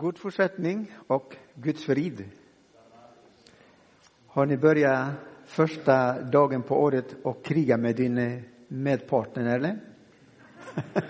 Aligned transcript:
God 0.00 0.18
fortsättning 0.18 0.92
och 1.06 1.36
Guds 1.54 1.84
frid. 1.84 2.24
Har 4.26 4.46
ni 4.46 4.56
börjat 4.56 5.08
första 5.46 6.22
dagen 6.22 6.62
på 6.62 6.82
året 6.82 7.16
och 7.22 7.44
kriga 7.44 7.76
med 7.76 7.96
din 7.96 8.18
eh, 8.18 8.42
medpartner 8.68 9.54
eller? 9.54 9.78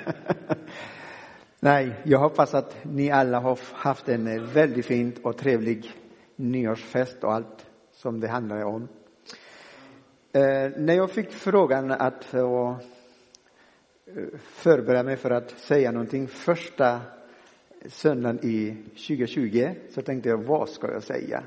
Nej, 1.60 2.00
jag 2.04 2.18
hoppas 2.18 2.54
att 2.54 2.84
ni 2.84 3.10
alla 3.10 3.40
har 3.40 3.58
haft 3.72 4.08
en 4.08 4.26
eh, 4.26 4.42
väldigt 4.42 4.86
fint 4.86 5.18
och 5.24 5.36
trevlig 5.36 5.92
nyårsfest 6.36 7.24
och 7.24 7.32
allt 7.32 7.66
som 7.92 8.20
det 8.20 8.28
handlar 8.28 8.64
om. 8.64 8.88
Eh, 10.32 10.70
när 10.76 10.94
jag 10.94 11.10
fick 11.10 11.30
frågan 11.30 11.90
att 11.90 12.34
eh, 12.34 12.76
förbereda 14.40 15.02
mig 15.02 15.16
för 15.16 15.30
att 15.30 15.50
säga 15.50 15.92
någonting 15.92 16.28
första 16.28 17.00
söndagen 17.86 18.38
i 18.42 18.76
2020 18.92 19.74
så 19.90 20.02
tänkte 20.02 20.28
jag, 20.28 20.38
vad 20.38 20.68
ska 20.68 20.92
jag 20.92 21.02
säga? 21.02 21.42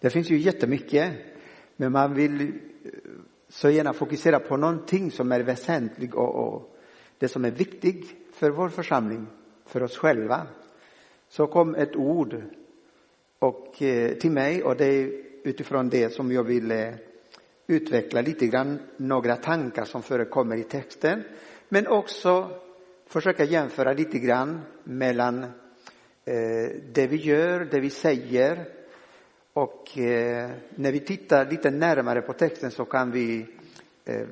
Det 0.00 0.10
finns 0.10 0.30
ju 0.30 0.38
jättemycket, 0.38 1.12
men 1.76 1.92
man 1.92 2.14
vill 2.14 2.40
eh, 2.40 2.48
så 3.48 3.70
gärna 3.70 3.92
fokusera 3.92 4.38
på 4.38 4.56
någonting 4.56 5.10
som 5.10 5.32
är 5.32 5.40
väsentligt 5.40 6.14
och, 6.14 6.34
och 6.34 6.76
det 7.18 7.28
som 7.28 7.44
är 7.44 7.50
viktigt 7.50 8.14
för 8.32 8.50
vår 8.50 8.68
församling, 8.68 9.26
för 9.66 9.82
oss 9.82 9.96
själva. 9.96 10.46
Så 11.28 11.46
kom 11.46 11.74
ett 11.74 11.96
ord 11.96 12.42
och, 13.38 13.82
eh, 13.82 14.12
till 14.12 14.30
mig 14.30 14.62
och 14.62 14.76
det 14.76 14.86
är 14.86 15.10
utifrån 15.44 15.88
det 15.88 16.12
som 16.12 16.32
jag 16.32 16.44
vill 16.44 16.70
eh, 16.70 16.94
utveckla 17.66 18.20
lite 18.20 18.46
grann 18.46 18.78
några 18.96 19.36
tankar 19.36 19.84
som 19.84 20.02
förekommer 20.02 20.56
i 20.56 20.62
texten, 20.62 21.22
men 21.68 21.86
också 21.86 22.50
försöka 23.06 23.44
jämföra 23.44 23.92
lite 23.92 24.18
grann 24.18 24.60
mellan 24.84 25.46
Eh, 26.24 26.70
det 26.92 27.06
vi 27.06 27.16
gör, 27.16 27.64
det 27.70 27.80
vi 27.80 27.90
säger. 27.90 28.68
Och 29.52 29.98
eh, 29.98 30.50
när 30.74 30.92
vi 30.92 31.00
tittar 31.00 31.50
lite 31.50 31.70
närmare 31.70 32.22
på 32.22 32.32
texten 32.32 32.70
så 32.70 32.84
kan 32.84 33.10
vi 33.10 33.46
eh, 34.04 34.26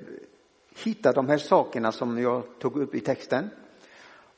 hitta 0.85 1.13
de 1.13 1.29
här 1.29 1.39
sakerna 1.39 1.93
som 1.93 2.19
jag 2.19 2.43
tog 2.59 2.77
upp 2.77 2.95
i 2.95 3.01
texten. 3.01 3.51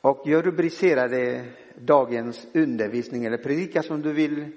Och 0.01 0.23
jag 0.25 0.47
rubricerade 0.47 1.45
dagens 1.79 2.47
undervisning 2.55 3.25
eller 3.25 3.39
predika 3.39 3.83
som 3.83 4.03
du 4.03 4.13
vill 4.13 4.53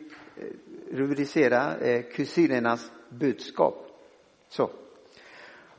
rubricera 0.92 1.74
kusinernas 2.02 2.92
budskap. 3.10 3.88
Så. 4.50 4.70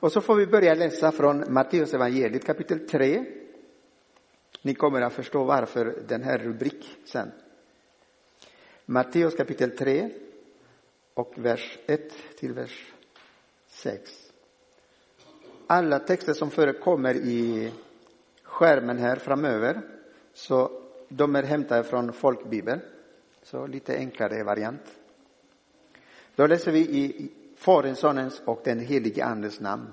Och 0.00 0.12
så 0.12 0.20
får 0.20 0.34
vi 0.34 0.46
börja 0.46 0.74
läsa 0.74 1.12
från 1.12 1.44
Matteus 1.48 1.94
evangeliet 1.94 2.44
kapitel 2.44 2.88
3 2.88 3.24
ni 4.66 4.74
kommer 4.74 5.00
att 5.00 5.12
förstå 5.12 5.44
varför 5.44 6.02
den 6.08 6.22
här 6.22 6.38
rubrik 6.38 6.98
sen. 7.04 7.32
Matteus 8.86 9.34
kapitel 9.34 9.70
3 9.70 10.10
och 11.14 11.32
vers 11.36 11.78
1 11.86 12.12
till 12.38 12.52
vers 12.52 12.92
6. 13.68 14.32
Alla 15.66 15.98
texter 15.98 16.32
som 16.32 16.50
förekommer 16.50 17.14
i 17.14 17.72
skärmen 18.42 18.98
här 18.98 19.16
framöver, 19.16 19.80
så 20.32 20.82
de 21.08 21.36
är 21.36 21.42
hämtade 21.42 21.84
från 21.84 22.12
folkbibeln. 22.12 22.80
Så 23.42 23.66
lite 23.66 23.96
enklare 23.96 24.44
variant. 24.44 24.98
Då 26.34 26.46
läser 26.46 26.72
vi 26.72 26.80
i 26.80 27.30
Faderns, 27.56 27.98
Sonens 27.98 28.42
och 28.44 28.60
den 28.64 28.80
helige 28.80 29.24
Andes 29.24 29.60
namn. 29.60 29.92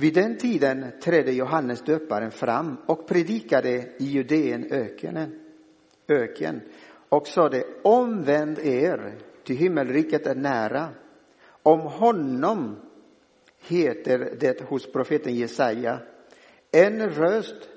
Vid 0.00 0.14
den 0.14 0.36
tiden 0.36 0.86
trädde 1.02 1.32
Johannes 1.32 1.82
döparen 1.82 2.30
fram 2.30 2.76
och 2.86 3.08
predikade 3.08 3.70
i 3.98 4.04
Judeen 4.04 4.66
ökenen, 4.70 5.40
öken 6.08 6.60
och 7.08 7.26
sade 7.26 7.64
omvänd 7.82 8.58
er, 8.58 9.14
ty 9.44 9.54
himmelriket 9.54 10.26
är 10.26 10.34
nära. 10.34 10.88
Om 11.62 11.80
honom 11.80 12.76
heter 13.58 14.36
det 14.40 14.60
hos 14.60 14.92
profeten 14.92 15.34
Jesaja, 15.34 15.98
en 16.70 17.10
röst 17.10 17.68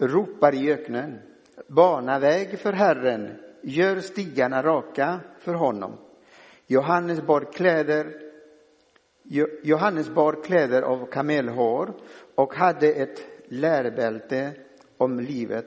ropar 0.00 0.54
i 0.54 0.72
öknen, 0.72 1.18
bana 1.66 2.18
väg 2.18 2.58
för 2.58 2.72
Herren, 2.72 3.30
gör 3.62 4.00
stigarna 4.00 4.62
raka 4.62 5.20
för 5.38 5.54
honom. 5.54 5.92
Johannes 6.66 7.22
bar 7.22 7.52
kläder 7.52 8.25
Johannes 9.62 10.10
bar 10.10 10.42
kläder 10.44 10.82
av 10.82 11.06
kamelhår 11.06 11.94
och 12.34 12.54
hade 12.54 12.92
ett 12.92 13.26
lärbälte 13.48 14.52
om 14.96 15.20
livet 15.20 15.66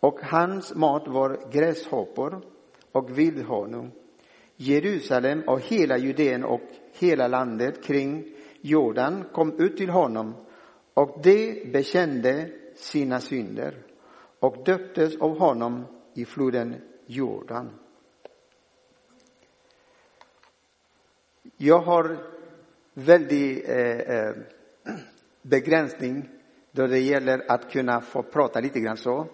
och 0.00 0.20
hans 0.20 0.74
mat 0.74 1.08
var 1.08 1.50
gräshoppor 1.52 2.42
och 2.92 3.18
vildhonung. 3.18 3.90
Jerusalem 4.56 5.42
och 5.46 5.60
hela 5.60 5.98
Judeen 5.98 6.44
och 6.44 6.60
hela 6.92 7.28
landet 7.28 7.84
kring 7.84 8.34
Jordan 8.60 9.24
kom 9.32 9.60
ut 9.60 9.76
till 9.76 9.90
honom 9.90 10.34
och 10.94 11.20
de 11.22 11.64
bekände 11.72 12.50
sina 12.74 13.20
synder 13.20 13.82
och 14.40 14.64
döptes 14.64 15.16
av 15.16 15.38
honom 15.38 15.84
i 16.14 16.24
floden 16.24 16.74
Jordan. 17.06 17.70
Jag 21.56 21.78
har 21.78 22.18
väldig 22.94 23.64
eh, 23.68 24.00
eh, 24.00 24.34
begränsning 25.42 26.28
då 26.72 26.86
det 26.86 26.98
gäller 26.98 27.42
att 27.48 27.72
kunna 27.72 28.00
få 28.00 28.22
prata 28.22 28.60
lite 28.60 28.80
grann 28.80 28.96
så. 28.96 29.26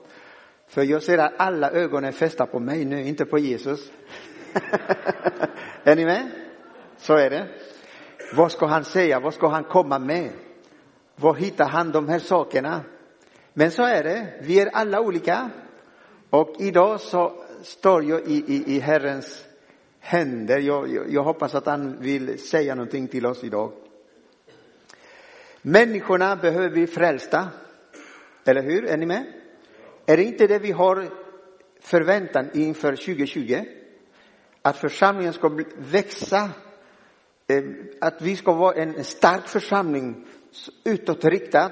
För 0.69 0.83
jag 0.83 1.03
ser 1.03 1.19
att 1.19 1.33
alla 1.37 1.71
ögon 1.71 2.05
är 2.05 2.13
fästa 2.13 2.47
på 2.47 2.61
mig 2.61 2.85
nu, 2.85 3.03
inte 3.03 3.25
på 3.25 3.39
Jesus. 3.39 3.93
är 5.85 5.97
ni 5.97 6.05
med? 6.05 6.31
Så 6.97 7.15
är 7.15 7.31
det. 7.31 7.49
Vad 8.35 8.53
ska 8.53 8.67
han 8.67 8.85
säga? 8.85 9.21
Vad 9.21 9.35
ska 9.35 9.49
han 9.49 9.65
komma 9.65 9.99
med? 9.99 10.31
Var 11.17 11.35
hittar 11.35 11.69
han 11.69 11.93
de 11.93 12.09
här 12.09 12.19
sakerna? 12.19 12.81
Men 13.53 13.71
så 13.71 13.83
är 13.83 14.05
det. 14.05 14.41
Vi 14.43 14.61
är 14.61 14.67
alla 14.67 15.01
olika. 15.01 15.51
Och 16.31 16.55
idag 16.59 17.01
så 17.01 17.45
står 17.63 18.05
jag 18.05 18.21
i, 18.21 18.45
i, 18.47 18.77
i 18.77 18.81
Herrens 18.81 19.47
händer. 20.07 20.59
Jag, 20.59 20.89
jag, 20.93 21.11
jag 21.11 21.23
hoppas 21.23 21.55
att 21.55 21.67
han 21.67 22.01
vill 22.01 22.39
säga 22.39 22.75
någonting 22.75 23.09
till 23.09 23.27
oss 23.27 23.45
idag. 23.45 23.73
Människorna 25.63 26.37
behöver 26.37 26.71
bli 26.71 26.87
frälsta. 26.87 27.49
Eller 28.45 28.63
hur? 28.63 28.85
Är 28.85 28.97
ni 28.97 29.07
med? 29.07 29.25
Är 30.07 30.17
det 30.17 30.25
inte 30.25 30.47
det 30.47 30.59
vi 30.59 30.73
har 30.73 31.09
förväntan 31.81 32.51
inför 32.55 32.91
2020? 32.91 33.65
Att 34.63 34.77
församlingen 34.77 35.33
ska 35.33 35.61
växa, 35.79 36.51
eh, 37.47 37.65
att 38.01 38.23
vi 38.23 38.37
ska 38.37 38.53
vara 38.53 38.75
en 38.75 39.05
stark 39.05 39.49
församling 39.49 40.27
utåtriktad 40.85 41.71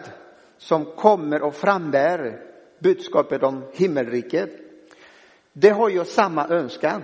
som 0.58 0.84
kommer 0.84 1.42
och 1.42 1.54
frambär 1.54 2.40
budskapet 2.78 3.42
om 3.42 3.64
himmelriket. 3.72 4.50
Det 5.52 5.70
har 5.70 5.90
jag 5.90 6.06
samma 6.06 6.48
önskan. 6.48 7.02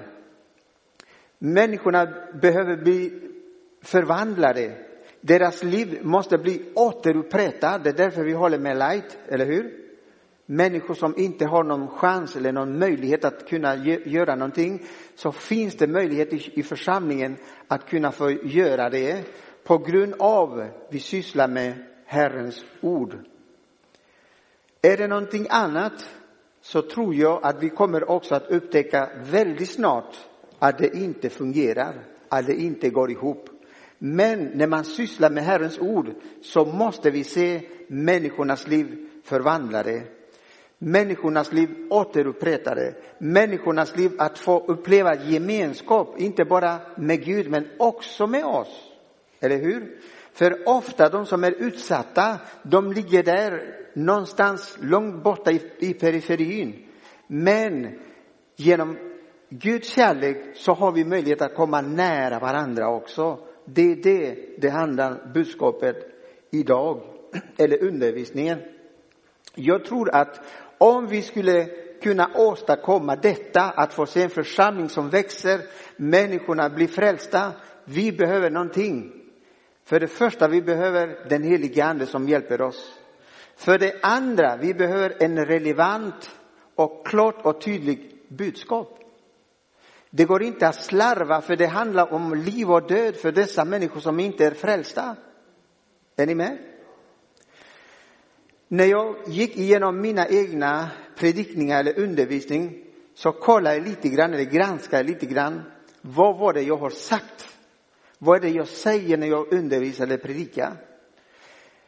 Människorna 1.42 2.06
behöver 2.40 2.76
bli 2.76 3.12
förvandlade. 3.82 4.72
Deras 5.20 5.62
liv 5.62 5.98
måste 6.02 6.38
bli 6.38 6.72
återupprättat. 6.74 7.84
Det 7.84 7.90
är 7.90 7.94
därför 7.94 8.24
vi 8.24 8.32
håller 8.32 8.58
med 8.58 8.76
Light, 8.76 9.18
eller 9.28 9.46
hur? 9.46 9.80
Människor 10.46 10.94
som 10.94 11.14
inte 11.16 11.46
har 11.46 11.64
någon 11.64 11.88
chans 11.88 12.36
eller 12.36 12.52
någon 12.52 12.78
möjlighet 12.78 13.24
att 13.24 13.48
kunna 13.48 13.76
göra 13.86 14.34
någonting, 14.34 14.82
så 15.14 15.32
finns 15.32 15.76
det 15.76 15.86
möjlighet 15.86 16.32
i 16.32 16.62
församlingen 16.62 17.36
att 17.68 17.88
kunna 17.88 18.12
få 18.12 18.30
göra 18.30 18.90
det 18.90 19.24
på 19.64 19.78
grund 19.78 20.14
av 20.18 20.68
vi 20.90 20.98
sysslar 20.98 21.48
med 21.48 21.72
Herrens 22.06 22.64
ord. 22.80 23.16
Är 24.82 24.96
det 24.96 25.06
någonting 25.06 25.46
annat 25.50 26.10
så 26.60 26.82
tror 26.82 27.14
jag 27.14 27.40
att 27.42 27.62
vi 27.62 27.68
kommer 27.68 28.10
också 28.10 28.34
att 28.34 28.50
upptäcka 28.50 29.10
väldigt 29.30 29.70
snart 29.70 30.16
att 30.60 30.78
det 30.78 30.97
inte 30.97 31.30
fungerar, 31.30 32.04
att 32.28 32.47
det 32.47 32.54
inte 32.54 32.91
går 32.91 33.10
ihop. 33.10 33.48
Men 33.98 34.45
när 34.54 34.66
man 34.66 34.84
sysslar 34.84 35.30
med 35.30 35.45
Herrens 35.45 35.78
ord 35.78 36.15
så 36.42 36.65
måste 36.65 37.10
vi 37.10 37.24
se 37.24 37.60
människornas 37.89 38.68
liv 38.68 39.09
förvandlade. 39.24 40.03
Människornas 40.78 41.53
liv 41.53 41.68
återupprättade. 41.91 42.95
Människornas 43.18 43.97
liv 43.97 44.12
att 44.18 44.39
få 44.39 44.66
uppleva 44.66 45.15
gemenskap, 45.15 46.15
inte 46.18 46.45
bara 46.45 46.78
med 46.97 47.24
Gud 47.24 47.51
men 47.51 47.66
också 47.78 48.27
med 48.27 48.45
oss. 48.45 48.92
Eller 49.41 49.59
hur? 49.59 49.98
För 50.33 50.68
ofta 50.68 51.09
de 51.09 51.27
som 51.27 51.45
är 51.45 51.53
utsatta, 51.53 52.39
de 52.63 52.92
ligger 52.92 53.22
där 53.22 53.77
någonstans 53.95 54.78
långt 54.80 55.22
borta 55.22 55.51
i, 55.51 55.60
i 55.78 55.95
periferin. 55.95 56.86
Men 57.27 57.98
genom 58.56 59.09
Guds 59.52 59.88
kärlek 59.88 60.36
så 60.54 60.72
har 60.72 60.92
vi 60.92 61.04
möjlighet 61.04 61.42
att 61.42 61.54
komma 61.54 61.80
nära 61.80 62.38
varandra 62.38 62.88
också. 62.88 63.38
Det 63.64 63.92
är 63.92 63.97
det 63.97 64.36
det 64.60 64.68
handlar 64.68 65.32
budskapet 65.34 65.97
idag, 66.50 67.02
eller 67.58 67.84
undervisningen. 67.84 68.58
Jag 69.54 69.84
tror 69.84 70.14
att 70.14 70.41
om 70.78 71.06
vi 71.06 71.22
skulle 71.22 71.64
kunna 72.02 72.30
åstadkomma 72.34 73.16
detta, 73.16 73.62
att 73.62 73.94
få 73.94 74.06
se 74.06 74.22
en 74.22 74.30
församling 74.30 74.88
som 74.88 75.10
växer, 75.10 75.60
människorna 75.96 76.70
blir 76.70 76.88
frälsta, 76.88 77.53
vi 77.84 78.12
behöver 78.12 78.50
någonting. 78.50 79.12
För 79.84 80.00
det 80.00 80.08
första, 80.08 80.48
vi 80.48 80.62
behöver 80.62 81.28
den 81.28 81.42
helige 81.42 81.84
Ande 81.84 82.06
som 82.06 82.28
hjälper 82.28 82.60
oss. 82.60 82.98
För 83.56 83.78
det 83.78 83.94
andra, 84.03 84.56
vi 84.56 84.74
behöver 84.74 85.16
en 85.22 85.46
relevant 85.46 86.30
och 86.74 87.06
klart 87.06 87.46
och 87.46 87.60
tydligt 87.60 88.28
budskap. 88.28 88.99
Det 90.10 90.24
går 90.24 90.42
inte 90.42 90.68
att 90.68 90.84
slarva 90.84 91.41
för 91.41 91.57
det 91.57 91.66
handlar 91.66 92.12
om 92.12 92.34
liv 92.34 92.71
och 92.71 92.89
död 92.89 93.16
för 93.16 93.33
dessa 93.33 93.65
människor 93.65 94.01
som 94.01 94.21
inte 94.21 94.47
är 94.47 94.54
frälsta. 94.54 95.16
Är 96.16 96.27
ni 96.27 96.34
med? 96.34 96.59
När 98.68 98.84
jag 98.84 99.16
gick 99.27 99.57
igenom 99.57 100.01
mina 100.01 100.28
egna 100.28 100.91
predikningar 101.16 101.80
eller 101.80 101.98
undervisning 101.98 102.84
så 103.15 103.33
kollade 103.33 103.77
jag 103.77 103.89
lite 103.89 104.09
grann, 104.09 104.34
eller 104.34 104.45
granskade 104.45 105.03
lite 105.03 105.27
grann. 105.27 105.62
Vad 106.01 106.39
var 106.39 106.53
det 106.53 106.63
jag 106.63 106.77
har 106.77 106.91
sagt? 106.91 107.48
Vad 108.18 108.36
är 108.36 108.41
det 108.41 108.56
jag 108.56 108.68
säger 108.68 109.16
när 109.16 109.27
jag 109.27 109.53
undervisar 109.53 110.04
eller 110.04 110.16
predikar? 110.18 110.72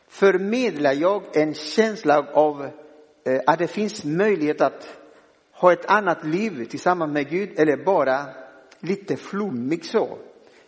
Förmedlar 0.09 0.93
jag 0.93 1.37
en 1.37 1.55
känsla 1.55 2.27
av 2.33 2.63
eh, 3.25 3.41
att 3.47 3.59
det 3.59 3.67
finns 3.67 4.05
möjlighet 4.05 4.61
att 4.61 5.02
ha 5.63 5.73
ett 5.73 5.91
annat 5.91 6.25
liv 6.25 6.65
tillsammans 6.65 7.13
med 7.13 7.31
Gud 7.31 7.59
eller 7.59 7.85
bara 7.85 8.27
lite 8.81 9.17
flummig 9.17 9.85
så, 9.85 10.19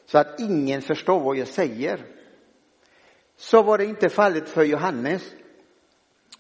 så 0.07 0.19
att 0.19 0.41
ingen 0.41 0.83
förstår 0.83 1.21
vad 1.21 1.37
jag 1.37 1.49
säger. 1.49 2.01
Så 3.37 3.63
var 3.63 3.79
det 3.79 3.85
inte 3.85 4.09
fallet 4.09 4.49
för 4.49 4.65
Johannes, 4.65 5.35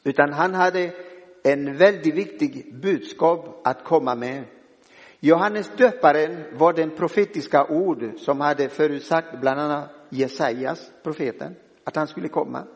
utan 0.05 0.33
han 0.33 0.55
hade 0.55 0.93
en 1.43 1.77
väldigt 1.77 2.15
viktig 2.15 2.75
budskap 2.83 3.61
att 3.65 3.85
komma 3.85 4.15
med. 4.15 4.45
Johannes 5.21 5.71
döparen 5.77 6.59
var 6.59 6.73
den 6.73 6.91
profetiska 6.91 7.67
ord 7.67 8.11
som 8.17 8.41
hade 8.41 8.69
förutsagt 8.69 9.41
bland 9.41 9.61
annat 9.61 9.91
Jesajas, 10.09 10.91
profeten, 11.03 11.55
att 11.85 11.97
han 11.97 12.07
skulle 12.07 12.29
komma. 12.29 12.67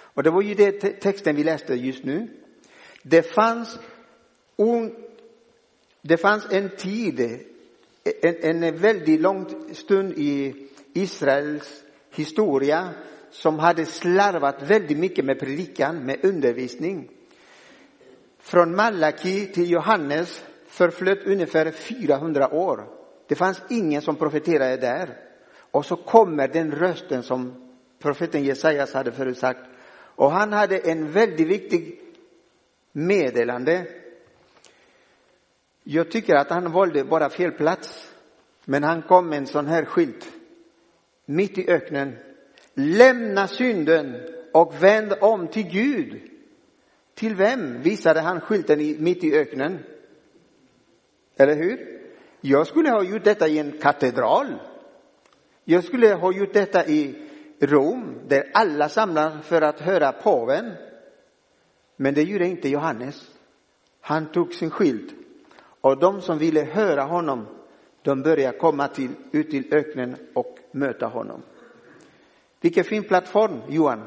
Och 0.00 0.22
det 0.22 0.30
var 0.30 0.42
ju 0.42 0.54
det 0.54 0.72
texten 1.00 1.36
vi 1.36 1.44
läste 1.44 1.74
just 1.74 2.04
nu. 2.04 2.28
Det 3.02 3.22
fanns, 3.22 3.78
det 6.02 6.16
fanns 6.16 6.52
en 6.52 6.70
tid, 6.76 7.40
en, 8.22 8.62
en 8.62 8.76
väldigt 8.76 9.20
lång 9.20 9.46
stund 9.74 10.12
i 10.16 10.54
Israels 10.92 11.82
historia 12.10 12.88
som 13.30 13.58
hade 13.58 13.86
slarvat 13.86 14.62
väldigt 14.62 14.98
mycket 14.98 15.24
med 15.24 15.38
predikan, 15.38 16.06
med 16.06 16.24
undervisning. 16.24 17.10
Från 18.38 18.76
Malaki 18.76 19.46
till 19.46 19.70
Johannes 19.70 20.44
förflöt 20.66 21.26
ungefär 21.26 21.70
400 21.70 22.54
år. 22.54 22.88
Det 23.28 23.34
fanns 23.34 23.62
ingen 23.70 24.02
som 24.02 24.16
profeterade 24.16 24.76
där. 24.76 25.18
Och 25.70 25.86
så 25.86 25.96
kommer 25.96 26.48
den 26.48 26.72
rösten 26.72 27.22
som 27.22 27.70
profeten 27.98 28.44
Jesajas 28.44 28.94
hade 28.94 29.12
förutsagt. 29.12 29.60
Och 30.16 30.30
han 30.30 30.52
hade 30.52 30.78
en 30.78 31.10
väldigt 31.10 31.48
viktig 31.48 32.00
meddelande. 32.92 33.86
Jag 35.90 36.10
tycker 36.10 36.34
att 36.34 36.50
han 36.50 36.72
valde 36.72 37.04
bara 37.04 37.30
fel 37.30 37.52
plats. 37.52 38.14
Men 38.64 38.82
han 38.82 39.02
kom 39.02 39.28
med 39.28 39.38
en 39.38 39.46
sån 39.46 39.66
här 39.66 39.84
skylt. 39.84 40.32
Mitt 41.24 41.58
i 41.58 41.70
öknen. 41.70 42.16
Lämna 42.74 43.48
synden 43.48 44.16
och 44.52 44.82
vänd 44.82 45.14
om 45.20 45.48
till 45.48 45.68
Gud. 45.68 46.20
Till 47.14 47.34
vem 47.34 47.82
visade 47.82 48.20
han 48.20 48.40
skylten 48.40 48.80
i, 48.80 48.96
mitt 48.98 49.24
i 49.24 49.34
öknen? 49.34 49.78
Eller 51.36 51.54
hur? 51.54 52.00
Jag 52.40 52.66
skulle 52.66 52.90
ha 52.90 53.02
gjort 53.02 53.24
detta 53.24 53.48
i 53.48 53.58
en 53.58 53.78
katedral. 53.78 54.54
Jag 55.64 55.84
skulle 55.84 56.14
ha 56.14 56.32
gjort 56.32 56.52
detta 56.52 56.86
i 56.86 57.28
Rom, 57.60 58.18
där 58.26 58.50
alla 58.54 58.88
samlas 58.88 59.46
för 59.46 59.62
att 59.62 59.80
höra 59.80 60.12
påven. 60.12 60.72
Men 61.96 62.14
det 62.14 62.22
gjorde 62.22 62.46
inte 62.46 62.68
Johannes. 62.68 63.30
Han 64.00 64.32
tog 64.32 64.54
sin 64.54 64.70
skylt 64.70 65.17
och 65.80 65.98
de 65.98 66.20
som 66.20 66.38
ville 66.38 66.64
höra 66.64 67.02
honom, 67.02 67.46
de 68.02 68.22
började 68.22 68.58
komma 68.58 68.88
till, 68.88 69.10
ut 69.32 69.50
till 69.50 69.74
öknen 69.74 70.16
och 70.34 70.58
möta 70.72 71.06
honom. 71.06 71.42
Vilken 72.60 72.84
fin 72.84 73.04
plattform, 73.04 73.60
Johan. 73.68 74.02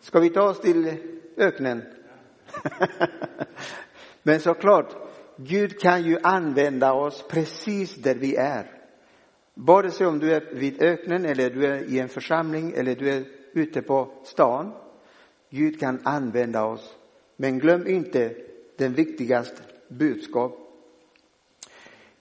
Ska 0.00 0.20
vi 0.20 0.30
ta 0.30 0.42
oss 0.42 0.60
till 0.60 0.96
öknen? 1.36 1.82
Men 4.22 4.40
såklart, 4.40 4.96
Gud 5.36 5.80
kan 5.80 6.02
ju 6.02 6.18
använda 6.22 6.92
oss 6.92 7.24
precis 7.28 7.94
där 7.94 8.14
vi 8.14 8.36
är. 8.36 8.70
Både 9.54 9.90
sig 9.90 10.06
om 10.06 10.18
du 10.18 10.32
är 10.34 10.54
vid 10.54 10.82
öknen 10.82 11.24
eller 11.24 11.50
du 11.50 11.66
är 11.66 11.82
i 11.82 11.98
en 11.98 12.08
församling 12.08 12.72
eller 12.76 12.94
du 12.94 13.10
är 13.10 13.24
ute 13.52 13.82
på 13.82 14.12
stan. 14.24 14.72
Gud 15.50 15.80
kan 15.80 16.00
använda 16.02 16.64
oss. 16.64 16.96
Men 17.36 17.58
glöm 17.58 17.86
inte 17.86 18.34
den 18.76 18.92
viktigaste 18.92 19.62
budskap. 19.88 20.65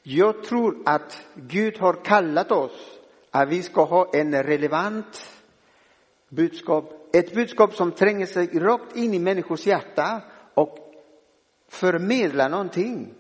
Jag 0.07 0.43
tror 0.43 0.81
att 0.85 1.25
Gud 1.35 1.77
har 1.77 1.93
kallat 1.93 2.51
oss 2.51 2.99
att 3.31 3.49
vi 3.49 3.63
ska 3.63 3.83
ha 3.83 4.11
en 4.13 4.43
relevant 4.43 5.41
budskap. 6.29 7.15
Ett 7.15 7.33
budskap 7.33 7.73
som 7.73 7.91
tränger 7.91 8.25
sig 8.25 8.47
rakt 8.47 8.95
in 8.95 9.13
i 9.13 9.19
människors 9.19 9.67
hjärta 9.67 10.21
och 10.53 10.77
förmedlar 11.67 12.49
någonting. 12.49 13.13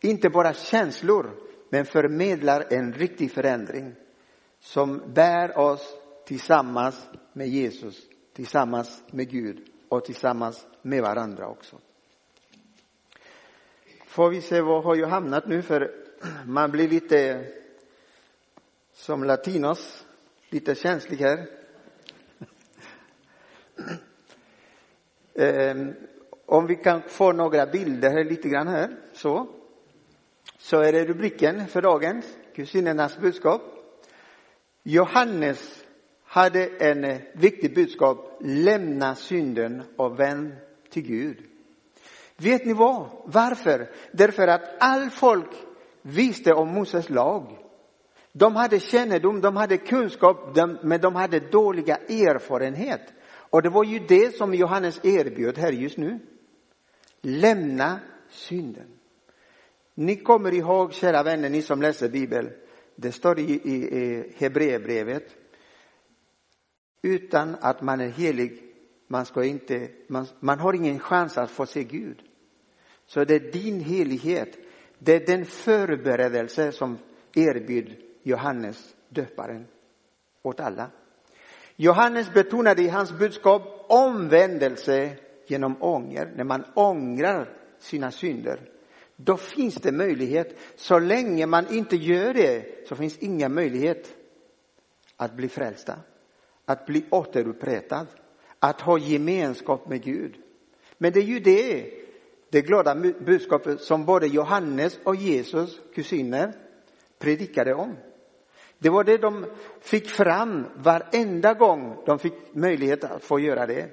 Inte 0.00 0.30
bara 0.30 0.52
känslor, 0.52 1.30
men 1.70 1.84
förmedlar 1.84 2.66
en 2.70 2.92
riktig 2.92 3.32
förändring 3.32 3.94
som 4.60 5.02
bär 5.14 5.58
oss 5.58 5.94
tillsammans 6.26 7.08
med 7.32 7.48
Jesus, 7.48 8.02
tillsammans 8.34 9.02
med 9.10 9.30
Gud 9.30 9.66
och 9.88 10.04
tillsammans 10.04 10.66
med 10.82 11.02
varandra 11.02 11.48
också. 11.48 11.76
Får 14.14 14.30
vi 14.30 14.40
se, 14.40 14.60
var 14.60 14.82
har 14.82 14.96
jag 14.96 15.08
hamnat 15.08 15.46
nu? 15.46 15.62
För 15.62 15.90
man 16.46 16.70
blir 16.70 16.88
lite 16.88 17.46
som 18.92 19.24
latinos, 19.24 20.06
lite 20.50 20.74
känslig 20.74 21.16
här. 21.16 21.46
Ehm, 25.34 25.94
om 26.46 26.66
vi 26.66 26.76
kan 26.76 27.02
få 27.02 27.32
några 27.32 27.66
bilder 27.66 28.10
här 28.10 28.24
lite 28.24 28.48
grann 28.48 28.68
här, 28.68 28.96
så. 29.12 29.48
Så 30.58 30.80
är 30.80 30.92
det 30.92 31.04
rubriken 31.04 31.66
för 31.66 31.82
dagens, 31.82 32.38
kusinernas 32.54 33.18
budskap. 33.18 33.62
Johannes 34.82 35.84
hade 36.24 36.66
en 36.66 37.20
viktig 37.32 37.74
budskap, 37.74 38.38
lämna 38.40 39.14
synden 39.14 39.82
och 39.96 40.20
vänd 40.20 40.52
till 40.90 41.02
Gud. 41.02 41.53
Vet 42.36 42.64
ni 42.64 42.72
vad? 42.72 43.06
Varför? 43.24 43.90
Därför 44.12 44.48
att 44.48 44.62
all 44.80 45.10
folk 45.10 45.50
visste 46.02 46.52
om 46.52 46.68
Moses 46.68 47.10
lag. 47.10 47.58
De 48.32 48.56
hade 48.56 48.80
kännedom, 48.80 49.40
de 49.40 49.56
hade 49.56 49.76
kunskap, 49.76 50.56
men 50.82 51.00
de 51.00 51.14
hade 51.14 51.40
dåliga 51.40 51.96
erfarenhet. 51.96 53.12
Och 53.26 53.62
det 53.62 53.68
var 53.68 53.84
ju 53.84 53.98
det 53.98 54.34
som 54.34 54.54
Johannes 54.54 55.04
erbjöd 55.04 55.58
här 55.58 55.72
just 55.72 55.96
nu. 55.96 56.18
Lämna 57.22 58.00
synden. 58.28 58.86
Ni 59.94 60.16
kommer 60.16 60.54
ihåg, 60.54 60.92
kära 60.92 61.22
vänner, 61.22 61.50
ni 61.50 61.62
som 61.62 61.82
läser 61.82 62.08
Bibeln. 62.08 62.50
Det 62.96 63.12
står 63.12 63.38
i, 63.38 63.42
i, 63.42 63.74
i 63.74 64.32
Hebreerbrevet. 64.36 65.36
Utan 67.02 67.56
att 67.60 67.82
man 67.82 68.00
är 68.00 68.08
helig, 68.08 68.63
man, 69.14 69.26
ska 69.26 69.44
inte, 69.44 69.88
man, 70.06 70.26
man 70.40 70.58
har 70.58 70.72
ingen 70.72 70.98
chans 70.98 71.38
att 71.38 71.50
få 71.50 71.66
se 71.66 71.84
Gud. 71.84 72.22
Så 73.06 73.24
det 73.24 73.34
är 73.34 73.52
din 73.52 73.80
helighet, 73.80 74.58
det 74.98 75.14
är 75.14 75.26
den 75.26 75.44
förberedelse 75.44 76.72
som 76.72 76.98
erbjuder 77.34 77.98
Johannes 78.22 78.94
döparen 79.08 79.66
åt 80.42 80.60
alla. 80.60 80.90
Johannes 81.76 82.32
betonade 82.32 82.82
i 82.82 82.88
hans 82.88 83.12
budskap 83.12 83.86
omvändelse 83.88 85.16
genom 85.46 85.82
ånger. 85.82 86.32
När 86.36 86.44
man 86.44 86.64
ångrar 86.74 87.56
sina 87.78 88.10
synder, 88.10 88.70
då 89.16 89.36
finns 89.36 89.74
det 89.74 89.92
möjlighet. 89.92 90.58
Så 90.76 90.98
länge 90.98 91.46
man 91.46 91.74
inte 91.74 91.96
gör 91.96 92.34
det 92.34 92.88
så 92.88 92.96
finns 92.96 93.18
inga 93.18 93.48
möjlighet 93.48 94.14
att 95.16 95.36
bli 95.36 95.48
frälsta, 95.48 95.98
att 96.64 96.86
bli 96.86 97.04
återupprättad, 97.10 98.06
att 98.64 98.80
ha 98.80 98.98
gemenskap 98.98 99.88
med 99.88 100.02
Gud. 100.02 100.34
Men 100.98 101.12
det 101.12 101.20
är 101.20 101.24
ju 101.24 101.40
det, 101.40 101.90
det 102.50 102.60
glada 102.60 102.94
budskapet 103.26 103.80
som 103.80 104.04
både 104.04 104.26
Johannes 104.26 104.98
och 105.04 105.16
Jesus 105.16 105.80
kusiner 105.94 106.52
predikade 107.18 107.74
om. 107.74 107.96
Det 108.78 108.90
var 108.90 109.04
det 109.04 109.16
de 109.16 109.46
fick 109.80 110.08
fram 110.08 110.66
varenda 110.76 111.54
gång 111.54 112.02
de 112.06 112.18
fick 112.18 112.34
möjlighet 112.52 113.04
att 113.04 113.24
få 113.24 113.40
göra 113.40 113.66
det. 113.66 113.88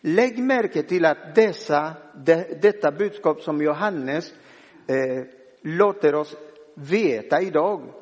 Lägg 0.00 0.38
märke 0.38 0.82
till 0.82 1.04
att 1.04 1.34
dessa, 1.34 1.92
de, 2.14 2.34
detta 2.62 2.92
budskap 2.92 3.42
som 3.42 3.62
Johannes 3.62 4.34
eh, 4.86 5.24
låter 5.62 6.14
oss 6.14 6.36
veta 6.74 7.40
idag, 7.40 7.92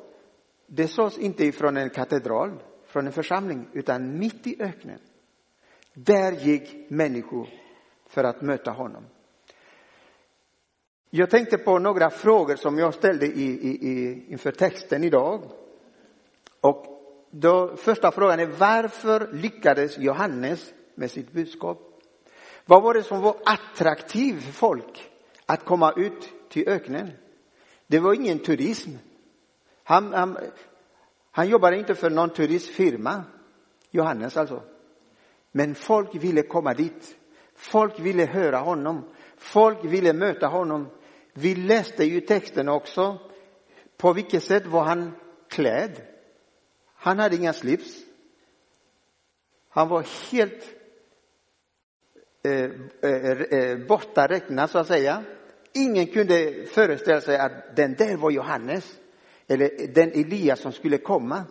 det 0.67 0.87
sades 0.87 1.17
inte 1.17 1.45
ifrån 1.45 1.77
en 1.77 1.89
katedral, 1.89 2.51
från 2.85 3.05
en 3.05 3.13
församling, 3.13 3.67
utan 3.73 4.19
mitt 4.19 4.47
i 4.47 4.55
öknen. 4.59 4.99
Där 5.99 6.31
gick 6.31 6.89
människor 6.89 7.47
för 8.05 8.23
att 8.23 8.41
möta 8.41 8.71
honom. 8.71 9.05
Jag 11.09 11.29
tänkte 11.29 11.57
på 11.57 11.79
några 11.79 12.09
frågor 12.09 12.55
som 12.55 12.77
jag 12.77 12.93
ställde 12.93 13.25
i, 13.25 13.45
i, 13.45 13.89
i, 13.89 14.25
inför 14.31 14.51
texten 14.51 15.03
idag. 15.03 15.51
Och 16.61 16.85
då, 17.31 17.75
första 17.75 18.11
frågan 18.11 18.39
är 18.39 18.45
varför 18.45 19.33
lyckades 19.33 19.97
Johannes 19.97 20.73
med 20.95 21.11
sitt 21.11 21.31
budskap? 21.31 22.01
Vad 22.65 22.83
var 22.83 22.93
det 22.93 23.03
som 23.03 23.21
var 23.21 23.35
attraktivt 23.45 24.43
för 24.43 24.51
folk 24.51 25.11
att 25.45 25.65
komma 25.65 25.93
ut 25.97 26.29
till 26.49 26.69
öknen? 26.69 27.11
Det 27.87 27.99
var 27.99 28.13
ingen 28.13 28.39
turism. 28.39 28.91
Han, 29.83 30.13
han, 30.13 30.37
han 31.31 31.49
jobbade 31.49 31.77
inte 31.77 31.95
för 31.95 32.09
någon 32.09 32.29
turistfirma, 32.29 33.23
Johannes 33.91 34.37
alltså. 34.37 34.63
Men 35.57 35.75
folk 35.75 36.15
ville 36.15 36.41
komma 36.41 36.73
dit. 36.73 37.17
Folk 37.55 37.99
ville 37.99 38.25
höra 38.25 38.57
honom. 38.57 39.09
Folk 39.37 39.85
ville 39.85 40.13
möta 40.13 40.47
honom. 40.47 40.87
Vi 41.33 41.55
läste 41.55 42.03
ju 42.03 42.21
texten 42.21 42.69
också. 42.69 43.19
På 43.97 44.13
vilket 44.13 44.43
sätt 44.43 44.65
var 44.65 44.83
han 44.83 45.11
klädd? 45.49 46.01
Han 46.95 47.19
hade 47.19 47.35
inga 47.35 47.53
slips. 47.53 48.03
Han 49.69 49.87
var 49.87 50.05
helt 50.31 50.63
eh, 52.43 52.71
eh, 53.11 53.41
eh 53.41 53.77
borta 53.87 54.27
räknad 54.27 54.69
så 54.69 54.79
att 54.79 54.87
säga. 54.87 55.23
Ingen 55.73 56.07
kunde 56.07 56.65
föreställa 56.65 57.21
sig 57.21 57.37
att 57.37 57.75
den 57.75 57.93
där 57.93 58.17
var 58.17 58.31
Johannes 58.31 58.99
eller 59.47 59.87
den 59.87 60.11
Elias 60.11 60.59
som 60.59 60.71
skulle 60.71 60.97
komma. 60.97 61.43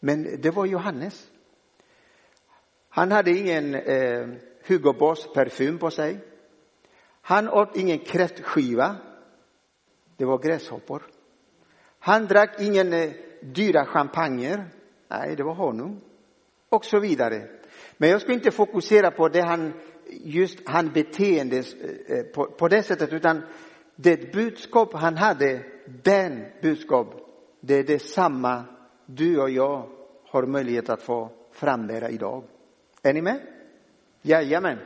Men 0.00 0.40
det 0.40 0.50
var 0.50 0.66
Johannes. 0.66 1.30
Han 2.94 3.12
hade 3.12 3.30
ingen 3.30 3.74
eh, 3.74 4.28
Hugo 4.66 4.92
Boss 4.92 5.32
parfym 5.34 5.78
på 5.78 5.90
sig. 5.90 6.18
Han 7.20 7.48
åt 7.48 7.76
ingen 7.76 7.98
kräftskiva. 7.98 8.96
Det 10.16 10.24
var 10.24 10.38
gräshoppor. 10.38 11.02
Han 11.98 12.26
drack 12.26 12.60
ingen 12.60 12.92
eh, 12.92 13.10
dyra 13.40 13.84
champagner. 13.86 14.68
Nej, 15.08 15.36
det 15.36 15.42
var 15.42 15.54
honung. 15.54 16.00
Och 16.68 16.84
så 16.84 17.00
vidare. 17.00 17.48
Men 17.96 18.10
jag 18.10 18.20
ska 18.20 18.32
inte 18.32 18.50
fokusera 18.50 19.10
på 19.10 19.28
det 19.28 19.42
han, 19.42 19.72
just 20.10 20.58
han 20.68 20.92
beteende 20.92 21.58
eh, 22.06 22.22
på, 22.34 22.44
på 22.46 22.68
det 22.68 22.82
sättet, 22.82 23.12
utan 23.12 23.42
det 23.96 24.32
budskap 24.32 24.94
han 24.94 25.16
hade, 25.16 25.62
den 26.02 26.44
budskap, 26.62 27.14
det 27.60 27.74
är 27.74 27.84
detsamma 27.84 28.64
du 29.06 29.40
och 29.40 29.50
jag 29.50 29.88
har 30.24 30.46
möjlighet 30.46 30.88
att 30.88 31.02
få 31.02 31.30
frambära 31.52 32.10
idag. 32.10 32.44
Är 33.04 33.12
ni 33.12 33.22
med? 33.22 33.40
Jajamän. 34.22 34.78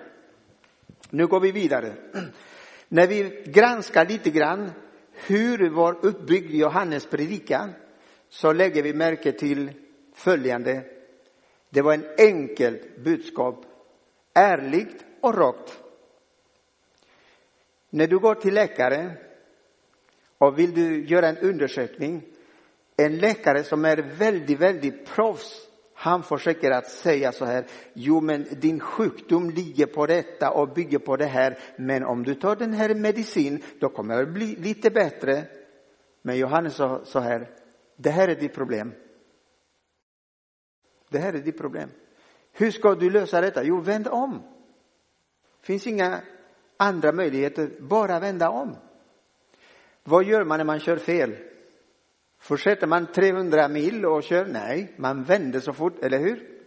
Nu 1.10 1.26
går 1.26 1.40
vi 1.40 1.52
vidare. 1.52 1.94
När 2.88 3.06
vi 3.06 3.42
granskar 3.46 4.06
lite 4.06 4.30
grann 4.30 4.72
hur 5.12 5.70
var 5.70 6.06
uppbyggd 6.06 6.54
Johannes 6.54 7.06
predikan 7.06 7.72
så 8.28 8.52
lägger 8.52 8.82
vi 8.82 8.94
märke 8.94 9.32
till 9.32 9.72
följande. 10.14 10.84
Det 11.70 11.82
var 11.82 11.94
en 11.94 12.06
enkelt 12.18 13.04
budskap, 13.04 13.64
ärligt 14.34 15.04
och 15.20 15.34
rakt. 15.34 15.78
När 17.90 18.06
du 18.06 18.18
går 18.18 18.34
till 18.34 18.54
läkare 18.54 19.16
och 20.38 20.58
vill 20.58 20.74
du 20.74 21.04
göra 21.06 21.28
en 21.28 21.38
undersökning, 21.38 22.22
en 22.96 23.18
läkare 23.18 23.64
som 23.64 23.84
är 23.84 23.96
väldigt, 23.96 24.58
väldigt 24.58 25.06
proffs 25.06 25.67
han 26.00 26.22
försöker 26.22 26.70
att 26.70 26.90
säga 26.90 27.32
så 27.32 27.44
här, 27.44 27.66
jo 27.92 28.20
men 28.20 28.46
din 28.50 28.80
sjukdom 28.80 29.50
ligger 29.50 29.86
på 29.86 30.06
detta 30.06 30.50
och 30.50 30.68
bygger 30.68 30.98
på 30.98 31.16
det 31.16 31.26
här, 31.26 31.58
men 31.76 32.04
om 32.04 32.22
du 32.22 32.34
tar 32.34 32.56
den 32.56 32.72
här 32.72 32.94
medicin, 32.94 33.62
då 33.80 33.88
kommer 33.88 34.16
det 34.16 34.26
bli 34.26 34.56
lite 34.56 34.90
bättre. 34.90 35.44
Men 36.22 36.38
Johannes 36.38 36.74
sa 36.74 37.04
så 37.04 37.18
här, 37.18 37.50
det 37.96 38.10
här 38.10 38.28
är 38.28 38.34
ditt 38.34 38.54
problem. 38.54 38.92
Det 41.08 41.18
här 41.18 41.32
är 41.32 41.38
ditt 41.38 41.58
problem. 41.58 41.90
Hur 42.52 42.70
ska 42.70 42.94
du 42.94 43.10
lösa 43.10 43.40
detta? 43.40 43.64
Jo, 43.64 43.80
vänd 43.80 44.08
om. 44.08 44.42
Det 45.60 45.66
finns 45.66 45.86
inga 45.86 46.20
andra 46.76 47.12
möjligheter, 47.12 47.70
bara 47.80 48.20
vända 48.20 48.50
om. 48.50 48.76
Vad 50.04 50.24
gör 50.24 50.44
man 50.44 50.58
när 50.58 50.64
man 50.64 50.80
kör 50.80 50.96
fel? 50.96 51.36
Fortsätter 52.38 52.86
man 52.86 53.06
300 53.06 53.68
mil 53.68 54.06
och 54.06 54.22
kör? 54.22 54.46
Nej, 54.46 54.92
man 54.96 55.24
vänder 55.24 55.60
så 55.60 55.72
fort, 55.72 55.98
eller 56.02 56.18
hur? 56.18 56.58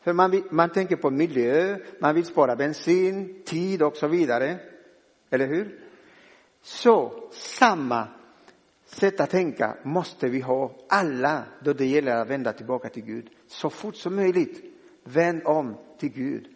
För 0.00 0.12
man, 0.12 0.30
vill, 0.30 0.42
man 0.50 0.70
tänker 0.70 0.96
på 0.96 1.10
miljö, 1.10 1.78
man 1.98 2.14
vill 2.14 2.24
spara 2.24 2.56
bensin, 2.56 3.42
tid 3.44 3.82
och 3.82 3.96
så 3.96 4.08
vidare. 4.08 4.58
Eller 5.30 5.46
hur? 5.46 5.80
Så 6.62 7.28
samma 7.32 8.08
sätt 8.84 9.20
att 9.20 9.30
tänka 9.30 9.76
måste 9.82 10.28
vi 10.28 10.40
ha 10.40 10.72
alla 10.88 11.44
då 11.64 11.72
det 11.72 11.86
gäller 11.86 12.16
att 12.16 12.30
vända 12.30 12.52
tillbaka 12.52 12.88
till 12.88 13.04
Gud. 13.04 13.30
Så 13.46 13.70
fort 13.70 13.96
som 13.96 14.16
möjligt, 14.16 14.64
vänd 15.04 15.42
om 15.44 15.76
till 15.98 16.12
Gud. 16.12 16.48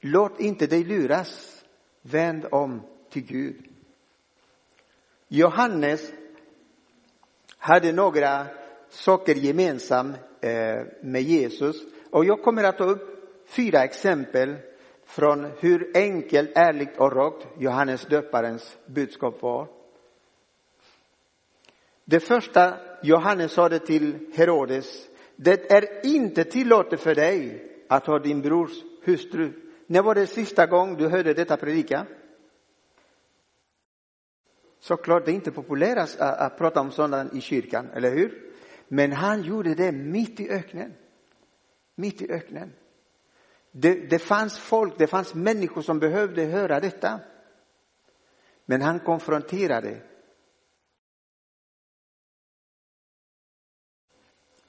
Låt 0.00 0.40
inte 0.40 0.66
dig 0.66 0.84
luras. 0.84 1.64
Vänd 2.02 2.46
om 2.50 2.82
till 3.10 3.26
Gud. 3.26 3.64
Johannes 5.28 6.12
hade 7.66 7.92
några 7.92 8.46
saker 8.88 9.34
gemensamt 9.34 10.16
eh, 10.40 10.86
med 11.02 11.22
Jesus. 11.22 11.76
Och 12.10 12.24
jag 12.24 12.42
kommer 12.42 12.64
att 12.64 12.78
ta 12.78 12.84
upp 12.84 13.02
fyra 13.46 13.84
exempel 13.84 14.56
från 15.04 15.44
hur 15.60 15.90
enkelt, 15.94 16.50
ärligt 16.54 16.96
och 16.98 17.12
rakt 17.12 17.46
Johannes 17.58 18.06
döparens 18.06 18.78
budskap 18.86 19.42
var. 19.42 19.68
Det 22.04 22.20
första 22.20 22.76
Johannes 23.02 23.52
sade 23.52 23.78
till 23.78 24.18
Herodes, 24.34 25.08
det 25.36 25.70
är 25.70 26.06
inte 26.06 26.44
tillåtet 26.44 27.00
för 27.00 27.14
dig 27.14 27.64
att 27.88 28.06
ha 28.06 28.18
din 28.18 28.42
brors 28.42 28.72
hustru. 29.04 29.52
När 29.86 30.02
var 30.02 30.14
det 30.14 30.26
sista 30.26 30.66
gång 30.66 30.96
du 30.96 31.08
hörde 31.08 31.34
detta 31.34 31.56
predika? 31.56 32.06
Såklart, 34.86 35.24
det 35.24 35.30
är 35.30 35.34
inte 35.34 35.52
populärt 35.52 35.98
att, 35.98 36.20
att 36.20 36.58
prata 36.58 36.80
om 36.80 36.90
sådant 36.90 37.34
i 37.34 37.40
kyrkan, 37.40 37.90
eller 37.90 38.10
hur? 38.10 38.52
Men 38.88 39.12
han 39.12 39.42
gjorde 39.42 39.74
det 39.74 39.92
mitt 39.92 40.40
i 40.40 40.50
öknen. 40.50 40.94
Mitt 41.94 42.22
i 42.22 42.32
öknen. 42.32 42.72
Det, 43.70 44.10
det 44.10 44.18
fanns 44.18 44.58
folk, 44.58 44.98
det 44.98 45.06
fanns 45.06 45.34
människor 45.34 45.82
som 45.82 45.98
behövde 45.98 46.44
höra 46.44 46.80
detta. 46.80 47.20
Men 48.64 48.82
han 48.82 49.00
konfronterade. 49.00 50.02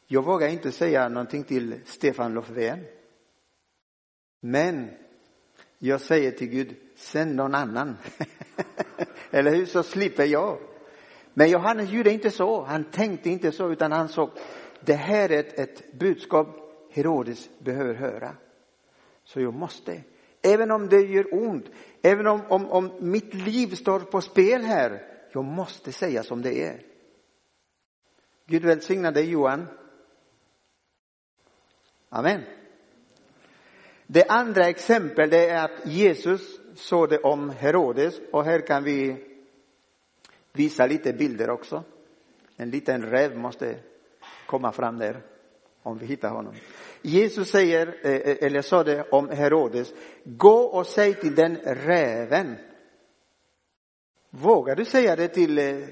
Jag 0.08 0.26
vågar 0.26 0.48
inte 0.48 0.72
säga 0.72 1.10
någonting 1.10 1.44
till 1.44 1.82
Stefan 1.86 2.34
Löfven. 2.34 2.86
Men 4.40 4.90
jag 5.80 6.02
säger 6.02 6.32
till 6.32 6.48
Gud, 6.48 6.76
sänd 6.96 7.36
någon 7.36 7.56
annan. 7.56 7.98
Eller 9.32 9.56
hur? 9.56 9.66
Så 9.66 9.84
slipper 9.84 10.26
jag. 10.26 10.60
Men 11.34 11.50
Johannes 11.50 11.90
gjorde 11.90 12.12
inte 12.12 12.32
så. 12.32 12.64
Han 12.64 12.84
tänkte 12.84 13.30
inte 13.30 13.52
så, 13.52 13.72
utan 13.72 13.92
han 13.92 14.10
såg, 14.10 14.30
det 14.86 14.94
här 14.94 15.32
är 15.32 15.40
ett, 15.40 15.60
ett 15.60 16.00
budskap 16.00 16.48
Herodes 16.92 17.50
behöver 17.60 17.94
höra. 17.94 18.36
Så 19.24 19.42
jag 19.42 19.54
måste. 19.54 20.04
Även 20.42 20.72
om 20.72 20.88
det 20.90 21.02
gör 21.02 21.34
ont, 21.34 21.66
även 22.02 22.28
om, 22.28 22.42
om, 22.50 22.66
om 22.72 22.92
mitt 23.00 23.34
liv 23.34 23.68
står 23.68 24.00
på 24.00 24.22
spel 24.22 24.62
här, 24.62 25.02
jag 25.32 25.46
måste 25.46 25.92
säga 25.92 26.24
som 26.24 26.42
det 26.42 26.64
är. 26.64 26.82
Gud 28.46 28.66
välsigna 28.66 29.12
dig 29.12 29.30
Johan. 29.30 29.68
Amen. 32.10 32.44
Det 34.08 34.26
andra 34.30 34.68
exemplet 34.68 35.34
är 35.34 35.56
att 35.56 35.86
Jesus 35.86 36.60
såg 36.76 37.10
det 37.10 37.20
om 37.20 37.50
Herodes 37.50 38.20
och 38.32 38.46
här 38.46 38.68
kan 38.68 38.84
vi 38.84 39.26
visa 40.54 40.86
lite 40.86 41.14
bilder 41.14 41.50
också. 41.50 41.84
En 42.56 42.70
liten 42.70 43.02
räv 43.02 43.38
måste 43.38 43.80
komma 44.46 44.72
fram 44.72 44.98
där 44.98 45.22
om 45.84 45.98
vi 45.98 46.06
hittar 46.06 46.30
honom. 46.30 46.54
Jesus 47.02 47.50
säger, 47.50 48.00
eh, 48.04 48.12
eh, 48.12 48.38
eller 48.42 48.62
sa 48.62 48.84
det 48.84 49.04
om 49.12 49.30
Herodes, 49.30 49.94
gå 50.24 50.60
och 50.60 50.88
säg 50.88 51.14
till 51.14 51.36
den 51.36 51.56
räven. 51.56 52.56
Vågar 54.30 54.76
du 54.76 54.86
säga 54.86 55.16
det 55.16 55.28
till 55.28 55.58
eh, 55.58 55.88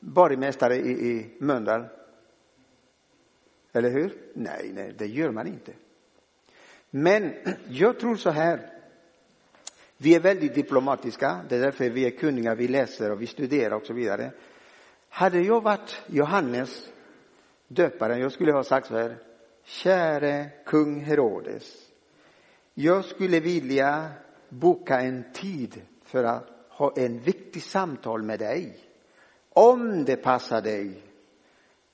borgmästare 0.00 0.76
i, 0.76 0.90
i 0.90 1.36
Mölndal? 1.40 1.84
Eller 3.72 3.90
hur? 3.90 4.32
Nej, 4.34 4.70
nej, 4.74 4.94
det 4.98 5.06
gör 5.06 5.30
man 5.30 5.46
inte. 5.46 5.72
Men 6.90 7.34
jag 7.68 8.00
tror 8.00 8.16
så 8.16 8.30
här. 8.30 8.74
Vi 9.96 10.14
är 10.14 10.20
väldigt 10.20 10.54
diplomatiska, 10.54 11.40
det 11.48 11.56
är 11.56 11.60
därför 11.60 11.90
vi 11.90 12.06
är 12.06 12.10
kunniga, 12.10 12.54
vi 12.54 12.68
läser 12.68 13.12
och 13.12 13.22
vi 13.22 13.26
studerar 13.26 13.76
och 13.76 13.86
så 13.86 13.94
vidare. 13.94 14.32
Hade 15.08 15.40
jag 15.40 15.62
varit 15.62 16.02
Johannes 16.06 16.92
döparen, 17.68 18.20
jag 18.20 18.32
skulle 18.32 18.52
ha 18.52 18.64
sagt 18.64 18.86
så 18.86 18.96
här, 18.96 19.16
käre 19.64 20.50
kung 20.66 21.00
Herodes, 21.00 21.88
jag 22.74 23.04
skulle 23.04 23.40
vilja 23.40 24.10
boka 24.48 25.00
en 25.00 25.32
tid 25.32 25.82
för 26.04 26.24
att 26.24 26.48
ha 26.68 26.92
en 26.96 27.18
viktig 27.18 27.62
samtal 27.62 28.22
med 28.22 28.38
dig. 28.38 28.78
Om 29.50 30.04
det 30.04 30.16
passar 30.16 30.60
dig. 30.60 31.02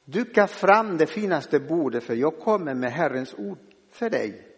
Duka 0.05 0.47
fram 0.47 0.97
det 0.97 1.07
finaste 1.07 1.61
bordet 1.61 2.05
för 2.05 2.15
jag 2.15 2.39
kommer 2.39 2.75
med 2.75 2.93
Herrens 2.93 3.35
ord 3.35 3.59
för 3.91 4.11
dig. 4.11 4.54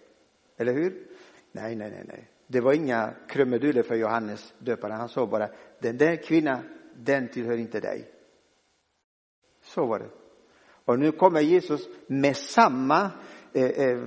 Eller 0.56 0.72
hur? 0.72 1.06
Nej, 1.52 1.76
nej, 1.76 1.90
nej, 1.90 2.04
nej. 2.08 2.30
Det 2.46 2.60
var 2.60 2.72
inga 2.72 3.14
krumeduller 3.28 3.82
för 3.82 3.94
Johannes 3.94 4.54
döparen. 4.58 4.96
Han 4.96 5.08
sa 5.08 5.26
bara, 5.26 5.48
den 5.78 5.96
där 5.96 6.16
kvinnan, 6.16 6.58
den 6.96 7.28
tillhör 7.28 7.56
inte 7.56 7.80
dig. 7.80 8.10
Så 9.62 9.86
var 9.86 9.98
det. 9.98 10.08
Och 10.84 10.98
nu 10.98 11.12
kommer 11.12 11.40
Jesus 11.40 11.88
med 12.06 12.36
samma, 12.36 13.10
eh, 13.52 13.70
eh, 13.70 14.02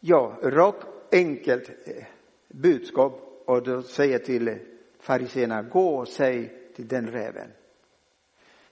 ja, 0.00 0.38
rakt 0.42 0.86
enkelt 1.12 1.70
eh, 1.84 2.04
budskap 2.48 3.42
och 3.46 3.62
då 3.62 3.82
säger 3.82 4.18
till 4.18 4.58
fariséerna, 4.98 5.62
gå 5.62 5.96
och 5.96 6.08
säg 6.08 6.52
till 6.76 6.88
den 6.88 7.06
räven. 7.06 7.50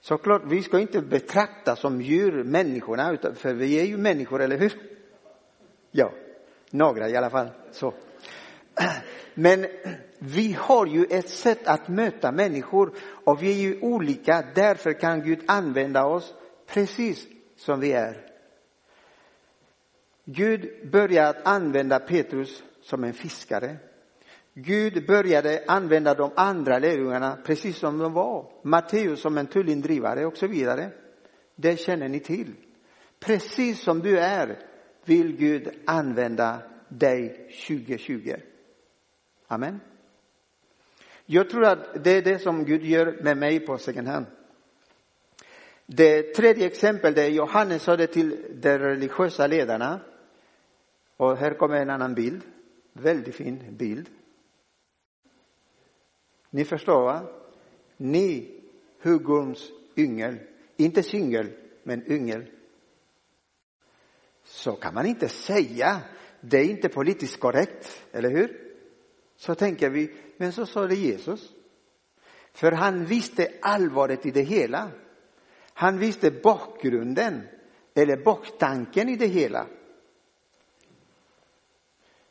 Såklart, 0.00 0.42
vi 0.46 0.62
ska 0.62 0.80
inte 0.80 1.00
betrakta 1.00 1.76
som 1.76 2.00
djur 2.00 2.44
människorna, 2.44 3.16
för 3.34 3.54
vi 3.54 3.80
är 3.80 3.84
ju 3.84 3.96
människor, 3.96 4.42
eller 4.42 4.58
hur? 4.58 4.72
Ja, 5.90 6.12
några 6.70 7.08
i 7.08 7.16
alla 7.16 7.30
fall. 7.30 7.48
Så. 7.70 7.94
Men 9.34 9.66
vi 10.18 10.52
har 10.52 10.86
ju 10.86 11.04
ett 11.04 11.28
sätt 11.28 11.68
att 11.68 11.88
möta 11.88 12.32
människor 12.32 12.94
och 13.24 13.42
vi 13.42 13.50
är 13.50 13.60
ju 13.60 13.80
olika. 13.80 14.44
Därför 14.54 14.92
kan 14.92 15.22
Gud 15.22 15.40
använda 15.46 16.06
oss 16.06 16.34
precis 16.66 17.26
som 17.56 17.80
vi 17.80 17.92
är. 17.92 18.24
Gud 20.24 20.90
började 20.92 21.28
att 21.28 21.46
använda 21.48 21.98
Petrus 21.98 22.62
som 22.82 23.04
en 23.04 23.12
fiskare. 23.12 23.76
Gud 24.54 25.06
började 25.06 25.64
använda 25.66 26.14
de 26.14 26.30
andra 26.36 26.78
lärjungarna 26.78 27.38
precis 27.44 27.78
som 27.78 27.98
de 27.98 28.12
var. 28.12 28.46
Matteus 28.62 29.20
som 29.20 29.38
en 29.38 29.46
tullindrivare 29.46 30.26
och 30.26 30.36
så 30.36 30.46
vidare. 30.46 30.90
Det 31.54 31.76
känner 31.76 32.08
ni 32.08 32.20
till. 32.20 32.54
Precis 33.20 33.82
som 33.82 34.00
du 34.00 34.18
är 34.18 34.58
vill 35.08 35.36
Gud 35.36 35.68
använda 35.84 36.62
dig 36.88 37.48
2020. 37.68 38.34
Amen. 39.46 39.80
Jag 41.26 41.50
tror 41.50 41.64
att 41.64 42.04
det 42.04 42.10
är 42.10 42.22
det 42.22 42.38
som 42.38 42.64
Gud 42.64 42.84
gör 42.84 43.22
med 43.22 43.36
mig 43.36 43.60
på 43.60 43.78
second 43.78 44.08
hand. 44.08 44.26
Det 45.86 46.34
tredje 46.34 46.66
exemplet 46.66 47.18
är 47.18 47.28
Johannes 47.28 47.82
sa 47.82 47.96
det 47.96 48.06
till 48.06 48.44
de 48.60 48.78
religiösa 48.78 49.46
ledarna. 49.46 50.00
Och 51.16 51.36
här 51.36 51.54
kommer 51.54 51.76
en 51.76 51.90
annan 51.90 52.14
bild. 52.14 52.42
Väldigt 52.92 53.34
fin 53.34 53.76
bild. 53.76 54.08
Ni 56.50 56.64
förstår 56.64 57.02
va? 57.02 57.22
Ni 57.96 58.54
huggorms 59.02 59.70
yngel. 59.96 60.38
Inte 60.76 61.02
syngel, 61.02 61.46
men 61.82 62.12
yngel. 62.12 62.57
Så 64.48 64.72
kan 64.72 64.94
man 64.94 65.06
inte 65.06 65.28
säga. 65.28 66.00
Det 66.40 66.58
är 66.58 66.64
inte 66.64 66.88
politiskt 66.88 67.40
korrekt, 67.40 68.04
eller 68.12 68.30
hur? 68.30 68.74
Så 69.36 69.54
tänker 69.54 69.90
vi, 69.90 70.14
men 70.36 70.52
så 70.52 70.66
sa 70.66 70.86
det 70.86 70.94
Jesus. 70.94 71.52
För 72.52 72.72
han 72.72 73.04
visste 73.04 73.48
allvaret 73.60 74.26
i 74.26 74.30
det 74.30 74.42
hela. 74.42 74.90
Han 75.72 75.98
visste 75.98 76.30
bakgrunden, 76.30 77.42
eller 77.94 78.16
baktanken 78.16 79.08
i 79.08 79.16
det 79.16 79.26
hela. 79.26 79.66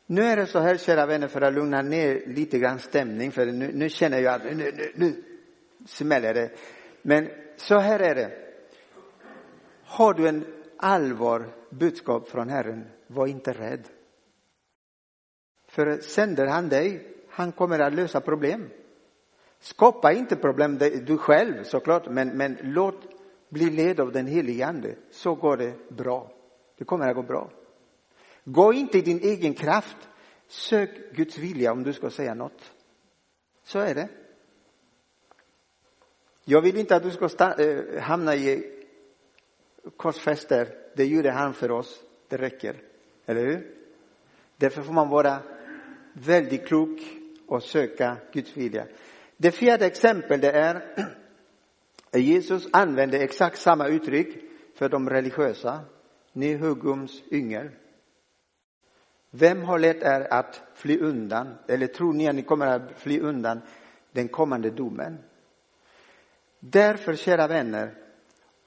Nu 0.06 0.23
är 0.23 0.38
det 0.38 0.45
så 0.45 0.60
här, 0.60 0.77
kära 0.77 1.06
vänner, 1.06 1.27
för 1.27 1.41
att 1.41 1.53
lugna 1.53 1.82
ner 1.82 2.27
lite 2.27 2.60
grann 2.60 2.80
stämning, 2.80 3.32
för 3.32 3.45
nu, 3.45 3.71
nu 3.73 3.89
känner 3.89 4.19
jag 4.19 4.34
att 4.34 4.43
nu, 4.43 4.71
nu, 4.71 4.91
nu 4.95 5.23
smäller 5.86 6.34
det. 6.34 6.51
Men 7.01 7.30
så 7.58 7.80
här 7.80 7.99
är 7.99 8.15
det. 8.15 8.32
Har 9.84 10.13
du 10.13 10.27
en 10.27 10.56
allvar 10.77 11.45
budskap 11.69 12.29
från 12.29 12.49
Herren, 12.49 12.87
var 13.07 13.27
inte 13.27 13.53
rädd. 13.53 13.87
För 15.67 15.97
sänder 15.97 16.47
han 16.47 16.69
dig, 16.69 17.15
han 17.29 17.51
kommer 17.51 17.79
att 17.79 17.93
lösa 17.93 18.21
problem. 18.21 18.69
Skapa 19.59 20.13
inte 20.13 20.35
problem 20.35 20.77
du 21.05 21.17
själv 21.17 21.63
såklart, 21.63 22.09
men, 22.09 22.37
men 22.37 22.57
låt 22.61 23.07
bli 23.49 23.69
led 23.69 23.99
av 23.99 24.11
den 24.11 24.27
helige 24.27 24.65
Ande, 24.65 24.95
så 25.11 25.35
går 25.35 25.57
det 25.57 25.89
bra. 25.89 26.31
Det 26.77 26.85
kommer 26.85 27.09
att 27.09 27.15
gå 27.15 27.23
bra. 27.23 27.51
Gå 28.43 28.73
inte 28.73 28.97
i 28.97 29.01
din 29.01 29.19
egen 29.19 29.53
kraft. 29.53 29.97
Sök 30.47 31.13
Guds 31.13 31.37
vilja 31.37 31.71
om 31.71 31.83
du 31.83 31.93
ska 31.93 32.09
säga 32.09 32.33
något. 32.33 32.71
Så 33.63 33.79
är 33.79 33.95
det. 33.95 34.09
Jag 36.45 36.61
vill 36.61 36.77
inte 36.77 36.95
att 36.95 37.03
du 37.03 37.11
ska 37.11 37.53
eh, 37.63 38.01
hamna 38.01 38.35
i 38.35 38.76
korsfäster. 39.97 40.67
Det 40.95 41.06
gjorde 41.06 41.32
han 41.32 41.54
för 41.54 41.71
oss. 41.71 42.04
Det 42.28 42.38
räcker. 42.38 42.76
Eller 43.26 43.41
hur? 43.41 43.76
Därför 44.58 44.82
får 44.82 44.93
man 44.93 45.10
vara 45.10 45.39
väldigt 46.13 46.67
klok 46.67 47.00
och 47.47 47.63
söka 47.63 48.17
Guds 48.34 48.58
vilja. 48.58 48.88
Det 49.38 49.52
fjärde 49.52 49.86
exemplet 49.86 50.43
är 50.43 50.82
Jesus 52.13 52.67
använde 52.73 53.19
exakt 53.19 53.60
samma 53.60 53.88
uttryck 53.88 54.43
för 54.76 54.89
de 54.89 55.10
religiösa. 55.10 55.80
Ni 56.34 56.56
huggums 56.56 57.23
yngel. 57.32 57.69
Vem 59.32 59.62
har 59.62 59.80
lätt 59.80 60.04
er 60.04 60.28
att 60.34 60.63
fly 60.73 61.00
undan? 61.00 61.56
Eller 61.67 61.88
tror 61.88 62.13
ni 62.13 62.28
att 62.28 62.36
ni 62.36 62.41
kommer 62.41 62.67
att 62.67 63.00
fly 63.00 63.19
undan 63.19 63.62
den 64.12 64.28
kommande 64.28 64.69
domen? 64.69 65.17
Därför, 66.60 67.15
kära 67.15 67.47
vänner, 67.47 67.93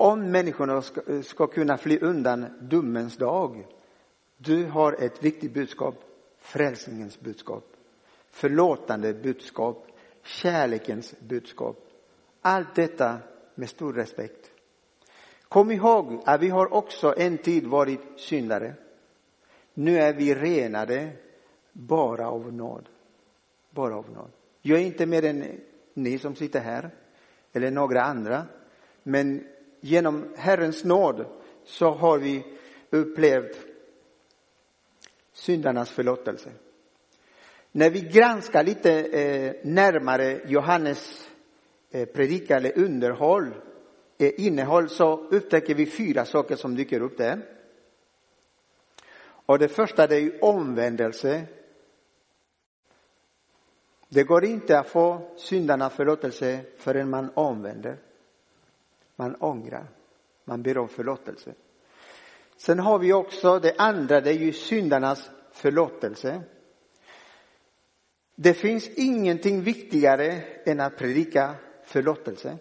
om 0.01 0.31
människorna 0.31 0.83
ska, 0.83 1.23
ska 1.23 1.47
kunna 1.47 1.79
fly 1.79 1.99
undan 1.99 2.47
domens 2.61 3.17
dag, 3.17 3.67
du 4.37 4.65
har 4.67 4.93
ett 4.93 5.25
viktigt 5.25 5.55
budskap, 5.55 5.95
frälsningens 6.39 7.21
budskap, 7.21 7.65
förlåtande 8.31 9.15
budskap, 9.15 9.87
kärlekens 10.23 11.15
budskap. 11.21 11.77
Allt 12.41 12.75
detta 12.75 13.19
med 13.55 13.69
stor 13.69 13.93
respekt. 13.93 14.51
Kom 15.49 15.71
ihåg 15.71 16.23
att 16.25 16.41
vi 16.41 16.49
har 16.49 16.73
också 16.73 17.15
en 17.17 17.39
tid 17.39 17.67
varit 17.67 18.01
syndare. 18.17 18.75
Nu 19.75 19.99
är 19.99 20.13
vi 20.13 20.35
renade 20.35 21.13
bara 21.73 22.29
av 22.29 22.53
nåd. 22.53 22.89
Bara 23.71 23.97
av 23.97 24.11
nåd. 24.11 24.31
Jag 24.63 24.81
är 24.81 24.85
inte 24.85 25.07
mer 25.07 25.25
än 25.25 25.61
ni 25.95 26.19
som 26.19 26.35
sitter 26.35 26.61
här, 26.61 26.91
eller 27.53 27.71
några 27.71 28.03
andra. 28.03 28.47
Men 29.03 29.47
genom 29.81 30.35
Herrens 30.37 30.85
nåd 30.85 31.27
så 31.65 31.91
har 31.91 32.19
vi 32.19 32.45
upplevt 32.91 33.57
syndarnas 35.33 35.91
förlåtelse. 35.91 36.51
När 37.73 37.91
vi 37.91 38.01
granskar 38.01 38.65
lite 38.65 38.93
eh, 39.01 39.55
närmare 39.63 40.41
Johannes 40.47 41.31
eh, 41.91 42.09
predikan 42.09 42.57
eller 42.57 42.79
underhåll, 42.79 43.55
eh, 44.19 44.33
innehåll, 44.37 44.89
så 44.89 45.29
upptäcker 45.29 45.75
vi 45.75 45.87
fyra 45.87 46.25
saker 46.25 46.57
som 46.57 46.77
dyker 46.77 47.01
upp 47.01 47.19
där. 47.19 47.43
Och 49.23 49.59
det 49.59 49.69
första 49.69 50.07
det 50.07 50.17
är 50.17 50.21
ju 50.21 50.39
omvändelse. 50.39 51.47
Det 54.09 54.25
går 54.25 54.45
inte 54.45 54.79
att 54.79 54.89
få 54.89 55.35
syndarnas 55.37 55.93
förlåtelse 55.93 56.61
förrän 56.77 57.11
man 57.11 57.31
omvänder. 57.35 57.99
Man 59.21 59.37
ångrar. 59.37 59.87
Man 60.45 60.63
ber 60.63 60.79
om 60.79 60.89
förlåtelse. 60.89 61.55
Sen 62.57 62.79
har 62.79 62.99
vi 62.99 63.13
också 63.13 63.59
det 63.59 63.75
andra, 63.79 64.21
det 64.21 64.31
är 64.31 64.39
ju 64.39 64.53
syndarnas 64.53 65.31
förlåtelse. 65.53 66.43
Det 68.35 68.55
finns 68.55 68.89
ingenting 68.89 69.63
viktigare 69.63 70.43
än 70.65 70.81
att 70.81 70.97
predika 70.97 71.55
förlåtelse. 71.85 72.59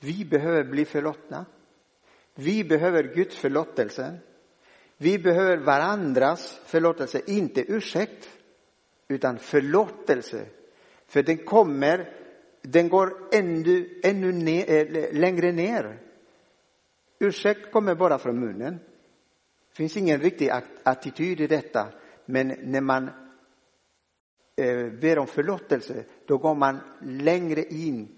Vi 0.00 0.24
behöver 0.24 0.64
bli 0.64 0.84
förlåtna. 0.84 1.46
Vi 2.34 2.64
behöver 2.64 3.02
Guds 3.02 3.36
förlåtelse. 3.36 4.18
Vi 4.96 5.18
behöver 5.18 5.56
varandras 5.56 6.60
förlåtelse, 6.64 7.20
inte 7.26 7.72
ursäkt, 7.72 8.28
utan 9.08 9.38
förlåtelse. 9.38 10.46
För 11.06 11.22
den 11.22 11.38
kommer, 11.38 12.18
den 12.62 12.88
går 12.88 13.16
ännu, 13.32 14.00
ännu 14.02 14.32
ner, 14.32 14.96
eh, 14.96 15.12
längre 15.12 15.52
ner. 15.52 15.98
Ursäkt 17.18 17.72
kommer 17.72 17.94
bara 17.94 18.18
från 18.18 18.40
munnen. 18.40 18.78
Det 19.68 19.76
finns 19.76 19.96
ingen 19.96 20.20
riktig 20.20 20.50
attityd 20.82 21.40
i 21.40 21.46
detta. 21.46 21.88
Men 22.24 22.54
när 22.62 22.80
man 22.80 23.10
eh, 24.56 24.86
ber 25.00 25.18
om 25.18 25.26
förlåtelse, 25.26 26.04
då 26.26 26.38
går 26.38 26.54
man 26.54 26.78
längre 27.02 27.64
in 27.64 28.08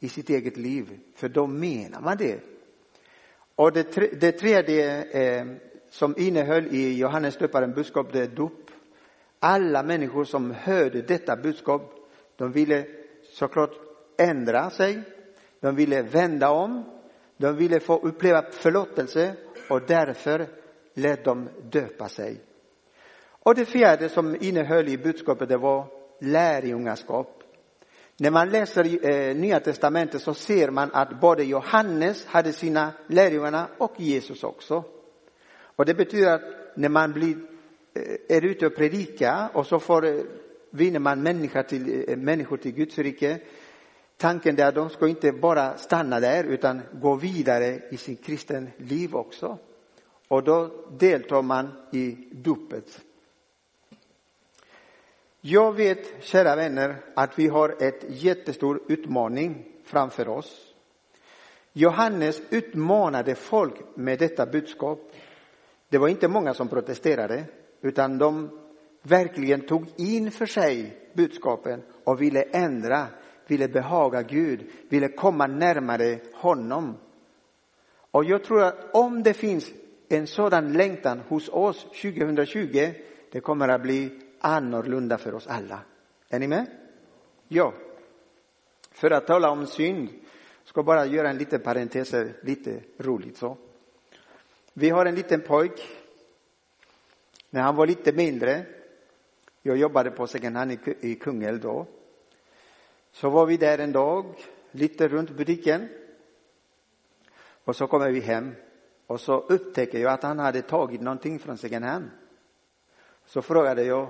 i 0.00 0.08
sitt 0.08 0.30
eget 0.30 0.56
liv. 0.56 1.00
För 1.14 1.28
då 1.28 1.46
menar 1.46 2.00
man 2.00 2.16
det. 2.16 2.40
Och 3.54 3.72
det, 3.72 4.20
det 4.20 4.32
tredje 4.32 5.02
eh, 5.02 5.46
som 5.90 6.14
innehöll 6.18 6.66
i 6.66 6.98
Johannes 6.98 7.36
döparen 7.36 7.72
budskap, 7.72 8.12
det 8.12 8.20
är 8.20 8.26
dop. 8.26 8.70
Alla 9.38 9.82
människor 9.82 10.24
som 10.24 10.50
hörde 10.50 11.02
detta 11.02 11.36
budskap, 11.36 11.94
de 12.36 12.52
ville 12.52 13.01
såklart 13.32 13.70
ändra 14.18 14.70
sig. 14.70 15.02
De 15.60 15.76
ville 15.76 16.02
vända 16.02 16.50
om. 16.50 16.84
De 17.36 17.56
ville 17.56 17.80
få 17.80 17.98
uppleva 17.98 18.42
förlåtelse 18.50 19.34
och 19.70 19.82
därför 19.86 20.46
lät 20.94 21.24
de 21.24 21.48
döpa 21.70 22.08
sig. 22.08 22.40
Och 23.44 23.54
det 23.54 23.64
fjärde 23.64 24.08
som 24.08 24.36
innehöll 24.40 24.88
i 24.88 24.98
budskapet 24.98 25.48
det 25.48 25.56
var 25.56 25.86
lärjungaskap. 26.20 27.42
När 28.16 28.30
man 28.30 28.50
läser 28.50 29.10
eh, 29.10 29.36
Nya 29.36 29.60
Testamentet 29.60 30.22
så 30.22 30.34
ser 30.34 30.70
man 30.70 30.90
att 30.92 31.20
både 31.20 31.44
Johannes 31.44 32.26
hade 32.26 32.52
sina 32.52 32.92
lärjungarna 33.06 33.68
och 33.78 34.00
Jesus 34.00 34.44
också. 34.44 34.84
Och 35.76 35.84
det 35.84 35.94
betyder 35.94 36.34
att 36.34 36.42
när 36.76 36.88
man 36.88 37.12
blir, 37.12 37.36
eh, 37.94 38.36
är 38.36 38.44
ute 38.44 38.66
och 38.66 38.76
predikar 38.76 39.50
och 39.54 39.66
så 39.66 39.78
får, 39.78 40.06
eh, 40.06 40.22
vinner 40.72 40.98
man 40.98 41.22
människor 41.22 41.62
till, 41.62 42.04
eh, 42.08 42.16
människor 42.16 42.56
till 42.56 42.72
Guds 42.72 42.98
rike. 42.98 43.40
Tanken 44.16 44.60
är 44.60 44.66
att 44.66 44.74
de 44.74 44.90
ska 44.90 45.08
inte 45.08 45.32
bara 45.32 45.76
stanna 45.76 46.20
där 46.20 46.44
utan 46.44 46.80
gå 46.92 47.14
vidare 47.14 47.80
i 47.90 47.96
sin 47.96 48.16
kristen 48.16 48.70
liv 48.76 49.14
också. 49.14 49.58
Och 50.28 50.44
då 50.44 50.70
deltar 50.98 51.42
man 51.42 51.68
i 51.92 52.28
dopet. 52.30 53.00
Jag 55.40 55.72
vet, 55.72 56.24
kära 56.24 56.56
vänner, 56.56 56.96
att 57.14 57.38
vi 57.38 57.48
har 57.48 57.82
ett 57.82 58.04
jättestor 58.08 58.82
utmaning 58.88 59.64
framför 59.84 60.28
oss. 60.28 60.74
Johannes 61.72 62.42
utmanade 62.50 63.34
folk 63.34 63.74
med 63.94 64.18
detta 64.18 64.46
budskap. 64.46 65.12
Det 65.88 65.98
var 65.98 66.08
inte 66.08 66.28
många 66.28 66.54
som 66.54 66.68
protesterade, 66.68 67.44
utan 67.80 68.18
de 68.18 68.61
verkligen 69.02 69.60
tog 69.66 69.86
in 69.96 70.30
för 70.30 70.46
sig 70.46 70.98
budskapen 71.12 71.82
och 72.04 72.22
ville 72.22 72.42
ändra, 72.42 73.06
ville 73.46 73.68
behaga 73.68 74.22
Gud, 74.22 74.70
ville 74.88 75.08
komma 75.08 75.46
närmare 75.46 76.18
honom. 76.34 76.96
Och 78.10 78.24
jag 78.24 78.44
tror 78.44 78.62
att 78.62 78.94
om 78.94 79.22
det 79.22 79.34
finns 79.34 79.70
en 80.08 80.26
sådan 80.26 80.72
längtan 80.72 81.20
hos 81.28 81.48
oss 81.48 81.82
2020, 81.82 82.92
det 83.32 83.40
kommer 83.40 83.68
att 83.68 83.82
bli 83.82 84.20
annorlunda 84.40 85.18
för 85.18 85.34
oss 85.34 85.46
alla. 85.46 85.80
Är 86.28 86.38
ni 86.38 86.48
med? 86.48 86.66
Ja. 87.48 87.74
För 88.90 89.10
att 89.10 89.26
tala 89.26 89.50
om 89.50 89.66
synd, 89.66 90.08
ska 90.64 90.82
bara 90.82 91.06
göra 91.06 91.30
en 91.30 91.38
liten 91.38 91.60
parentes, 91.60 92.14
lite 92.42 92.80
roligt 92.98 93.36
så. 93.36 93.56
Vi 94.72 94.90
har 94.90 95.06
en 95.06 95.14
liten 95.14 95.40
pojk. 95.40 95.88
När 97.50 97.62
han 97.62 97.76
var 97.76 97.86
lite 97.86 98.12
mindre, 98.12 98.66
jag 99.62 99.76
jobbade 99.76 100.10
på 100.10 100.26
second 100.26 100.56
hand 100.56 100.78
i 101.00 101.14
Kungälv 101.14 101.60
då, 101.60 101.86
så 103.12 103.30
var 103.30 103.46
vi 103.46 103.56
där 103.56 103.78
en 103.78 103.92
dag, 103.92 104.24
lite 104.70 105.08
runt 105.08 105.30
butiken. 105.30 105.88
Och 107.64 107.76
så 107.76 107.86
kommer 107.86 108.10
vi 108.10 108.20
hem 108.20 108.54
och 109.06 109.20
så 109.20 109.40
upptäcker 109.40 109.98
jag 109.98 110.12
att 110.12 110.22
han 110.22 110.38
hade 110.38 110.62
tagit 110.62 111.00
någonting 111.00 111.38
från 111.38 111.58
second 111.58 111.84
hand. 111.84 112.10
Så 113.26 113.42
frågade 113.42 113.84
jag, 113.84 114.08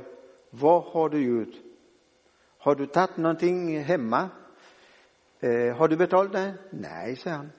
vad 0.50 0.82
har 0.82 1.08
du 1.08 1.24
gjort? 1.24 1.54
Har 2.58 2.74
du 2.74 2.86
tagit 2.86 3.16
någonting 3.16 3.82
hemma? 3.82 4.28
Eh, 5.40 5.76
har 5.76 5.88
du 5.88 5.96
betalat 5.96 6.32
det? 6.32 6.54
Nej, 6.70 7.16
säger 7.16 7.36
han. 7.36 7.50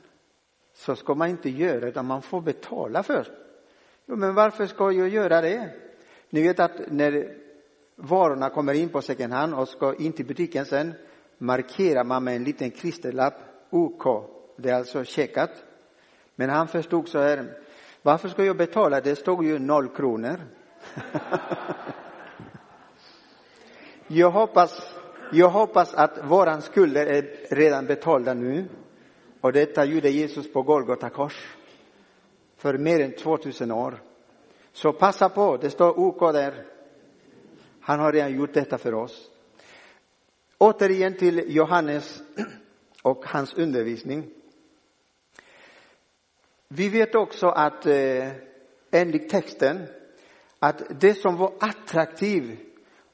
Så 0.73 0.95
ska 0.95 1.15
man 1.15 1.29
inte 1.29 1.49
göra, 1.49 1.87
utan 1.87 2.05
man 2.05 2.21
får 2.21 2.41
betala 2.41 3.03
först. 3.03 3.31
Jo, 4.05 4.15
men 4.15 4.35
varför 4.35 4.65
ska 4.65 4.91
jag 4.91 5.09
göra 5.09 5.41
det? 5.41 5.69
Ni 6.29 6.43
vet 6.43 6.59
att 6.59 6.91
när 6.91 7.42
varorna 7.95 8.49
kommer 8.49 8.73
in 8.73 8.89
på 8.89 9.01
second 9.01 9.33
hand 9.33 9.53
och 9.53 9.67
ska 9.67 9.95
in 9.95 10.13
till 10.13 10.25
butiken 10.25 10.65
sen 10.65 10.93
markerar 11.37 12.03
man 12.03 12.23
med 12.23 12.35
en 12.35 12.43
liten 12.43 12.71
klisterlapp 12.71 13.33
OK. 13.69 14.03
Det 14.57 14.69
är 14.69 14.75
alltså 14.75 15.03
checkat. 15.03 15.51
Men 16.35 16.49
han 16.49 16.67
förstod 16.67 17.07
så 17.07 17.19
här, 17.19 17.57
varför 18.01 18.29
ska 18.29 18.43
jag 18.45 18.57
betala? 18.57 19.01
Det 19.01 19.15
stod 19.15 19.45
ju 19.45 19.59
noll 19.59 19.89
kronor. 19.89 20.39
jag, 24.07 24.31
hoppas, 24.31 24.95
jag 25.31 25.49
hoppas 25.49 25.93
att 25.93 26.19
våran 26.23 26.61
skulder 26.61 27.05
är 27.05 27.55
redan 27.55 27.85
betalda 27.85 28.33
nu. 28.33 28.65
Och 29.41 29.53
detta 29.53 29.85
gjorde 29.85 30.09
Jesus 30.09 30.53
på 30.53 30.61
Golgata 30.61 31.09
kors 31.09 31.57
för 32.57 32.77
mer 32.77 32.99
än 32.99 33.15
2000 33.15 33.71
år. 33.71 34.01
Så 34.71 34.93
passa 34.93 35.29
på, 35.29 35.57
det 35.57 35.69
står 35.69 35.99
OK 35.99 36.33
där. 36.33 36.72
Han 37.83 37.99
har 37.99 38.11
redan 38.11 38.35
gjort 38.35 38.53
detta 38.53 38.77
för 38.77 38.93
oss. 38.93 39.29
Återigen 40.57 41.17
till 41.17 41.55
Johannes 41.55 42.21
och 43.01 43.25
hans 43.25 43.53
undervisning. 43.53 44.29
Vi 46.67 46.89
vet 46.89 47.15
också 47.15 47.47
att 47.47 47.85
eh, 47.85 48.31
enligt 48.91 49.29
texten 49.29 49.87
att 50.59 50.99
det 50.99 51.13
som 51.13 51.37
var 51.37 51.53
attraktivt 51.59 52.59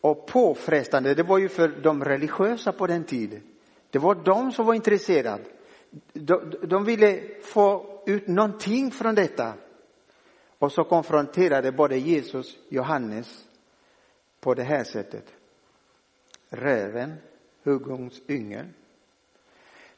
och 0.01 0.27
påfrestande, 0.27 1.13
det 1.13 1.23
var 1.23 1.37
ju 1.37 1.49
för 1.49 1.67
de 1.67 2.03
religiösa 2.05 2.71
på 2.71 2.87
den 2.87 3.03
tiden. 3.03 3.41
Det 3.89 3.99
var 3.99 4.15
de 4.15 4.51
som 4.51 4.65
var 4.65 4.73
intresserade. 4.73 5.43
De, 6.13 6.53
de 6.63 6.85
ville 6.85 7.21
få 7.41 7.85
ut 8.05 8.27
någonting 8.27 8.91
från 8.91 9.15
detta. 9.15 9.53
Och 10.59 10.71
så 10.71 10.83
konfronterade 10.83 11.71
både 11.71 11.97
Jesus 11.97 12.55
och 12.55 12.73
Johannes 12.73 13.48
på 14.39 14.53
det 14.53 14.63
här 14.63 14.83
sättet. 14.83 15.33
Räven, 16.49 17.13
huggungsyngel. 17.63 18.37
yngel. 18.37 18.67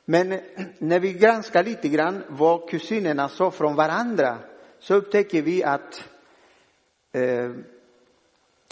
Men 0.05 0.31
eh, 0.31 0.41
när 0.77 0.99
vi 0.99 1.13
granskar 1.13 1.63
lite 1.63 1.89
grann 1.89 2.23
vad 2.29 2.69
kusinerna 2.69 3.29
sa 3.29 3.51
från 3.51 3.75
varandra 3.75 4.39
så 4.79 4.95
upptäcker 4.95 5.41
vi 5.41 5.63
att 5.63 6.09
eh, 7.11 7.51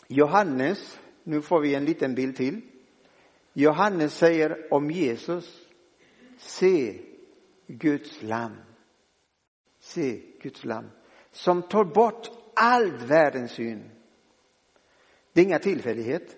Johannes, 0.08 0.99
nu 1.23 1.41
får 1.41 1.60
vi 1.60 1.75
en 1.75 1.86
liten 1.86 2.15
bild 2.15 2.36
till. 2.36 2.62
Johannes 3.53 4.17
säger 4.17 4.73
om 4.73 4.91
Jesus, 4.91 5.67
se 6.38 7.01
Guds 7.67 8.21
lam. 8.21 8.55
Se 9.79 10.21
Guds 10.41 10.65
lam 10.65 10.89
som 11.32 11.62
tar 11.62 11.84
bort 11.84 12.29
all 12.55 12.91
världens 12.91 13.51
synd. 13.51 13.89
Det 15.39 15.43
är 15.43 15.47
inga 15.47 15.60
tillfällighet. 15.60 16.36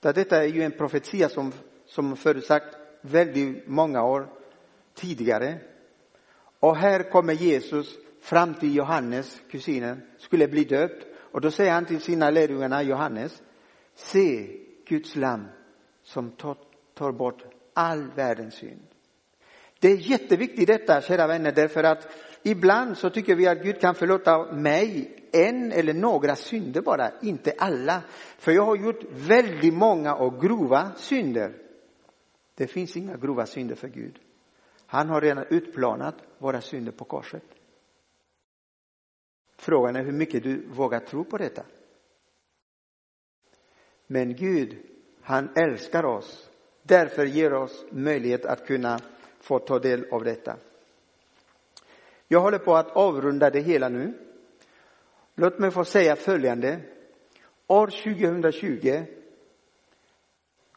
Detta 0.00 0.42
är 0.42 0.46
ju 0.46 0.62
en 0.62 0.72
profetia 0.72 1.28
som, 1.28 1.52
som 1.86 2.16
förutsagt 2.16 2.76
väldigt 3.00 3.68
många 3.68 4.04
år 4.04 4.28
tidigare. 4.94 5.58
Och 6.60 6.76
här 6.76 7.10
kommer 7.10 7.32
Jesus 7.32 7.98
fram 8.20 8.54
till 8.54 8.76
Johannes, 8.76 9.40
kusinen, 9.50 10.02
skulle 10.18 10.48
bli 10.48 10.64
döpt. 10.64 11.06
Och 11.32 11.40
då 11.40 11.50
säger 11.50 11.72
han 11.72 11.86
till 11.86 12.00
sina 12.00 12.30
lärjungar, 12.30 12.82
Johannes, 12.82 13.42
se 13.94 14.46
Guds 14.86 15.16
lam 15.16 15.44
som 16.02 16.30
tar, 16.30 16.56
tar 16.94 17.12
bort 17.12 17.44
all 17.74 18.10
världens 18.16 18.54
synd. 18.54 18.86
Det 19.80 19.88
är 19.88 19.96
jätteviktigt 19.96 20.66
detta, 20.66 21.00
kära 21.00 21.26
vänner, 21.26 21.52
därför 21.52 21.84
att 21.84 22.08
ibland 22.50 22.98
så 22.98 23.10
tycker 23.10 23.34
vi 23.34 23.46
att 23.46 23.62
Gud 23.62 23.80
kan 23.80 23.94
förlåta 23.94 24.52
mig 24.52 25.14
en 25.32 25.72
eller 25.72 25.94
några 25.94 26.36
synder 26.36 26.80
bara, 26.80 27.10
inte 27.22 27.54
alla. 27.58 28.02
För 28.38 28.52
jag 28.52 28.64
har 28.64 28.76
gjort 28.76 29.04
väldigt 29.10 29.74
många 29.74 30.14
och 30.14 30.40
grova 30.40 30.92
synder. 30.96 31.54
Det 32.54 32.66
finns 32.66 32.96
inga 32.96 33.16
grova 33.16 33.46
synder 33.46 33.74
för 33.74 33.88
Gud. 33.88 34.18
Han 34.86 35.08
har 35.08 35.20
redan 35.20 35.44
utplånat 35.50 36.14
våra 36.38 36.60
synder 36.60 36.92
på 36.92 37.04
korset. 37.04 37.44
Frågan 39.56 39.96
är 39.96 40.04
hur 40.04 40.12
mycket 40.12 40.42
du 40.42 40.66
vågar 40.68 41.00
tro 41.00 41.24
på 41.24 41.38
detta. 41.38 41.62
Men 44.06 44.36
Gud, 44.36 44.76
han 45.22 45.48
älskar 45.56 46.04
oss. 46.04 46.50
Därför 46.82 47.24
ger 47.24 47.52
oss 47.52 47.84
möjlighet 47.90 48.44
att 48.44 48.66
kunna 48.66 48.98
få 49.40 49.58
ta 49.58 49.78
del 49.78 50.06
av 50.10 50.24
detta. 50.24 50.56
Jag 52.28 52.40
håller 52.40 52.58
på 52.58 52.76
att 52.76 52.90
avrunda 52.90 53.50
det 53.50 53.60
hela 53.60 53.88
nu. 53.88 54.14
Låt 55.34 55.58
mig 55.58 55.70
få 55.70 55.84
säga 55.84 56.16
följande. 56.16 56.80
År 57.66 57.86
2020 57.86 59.04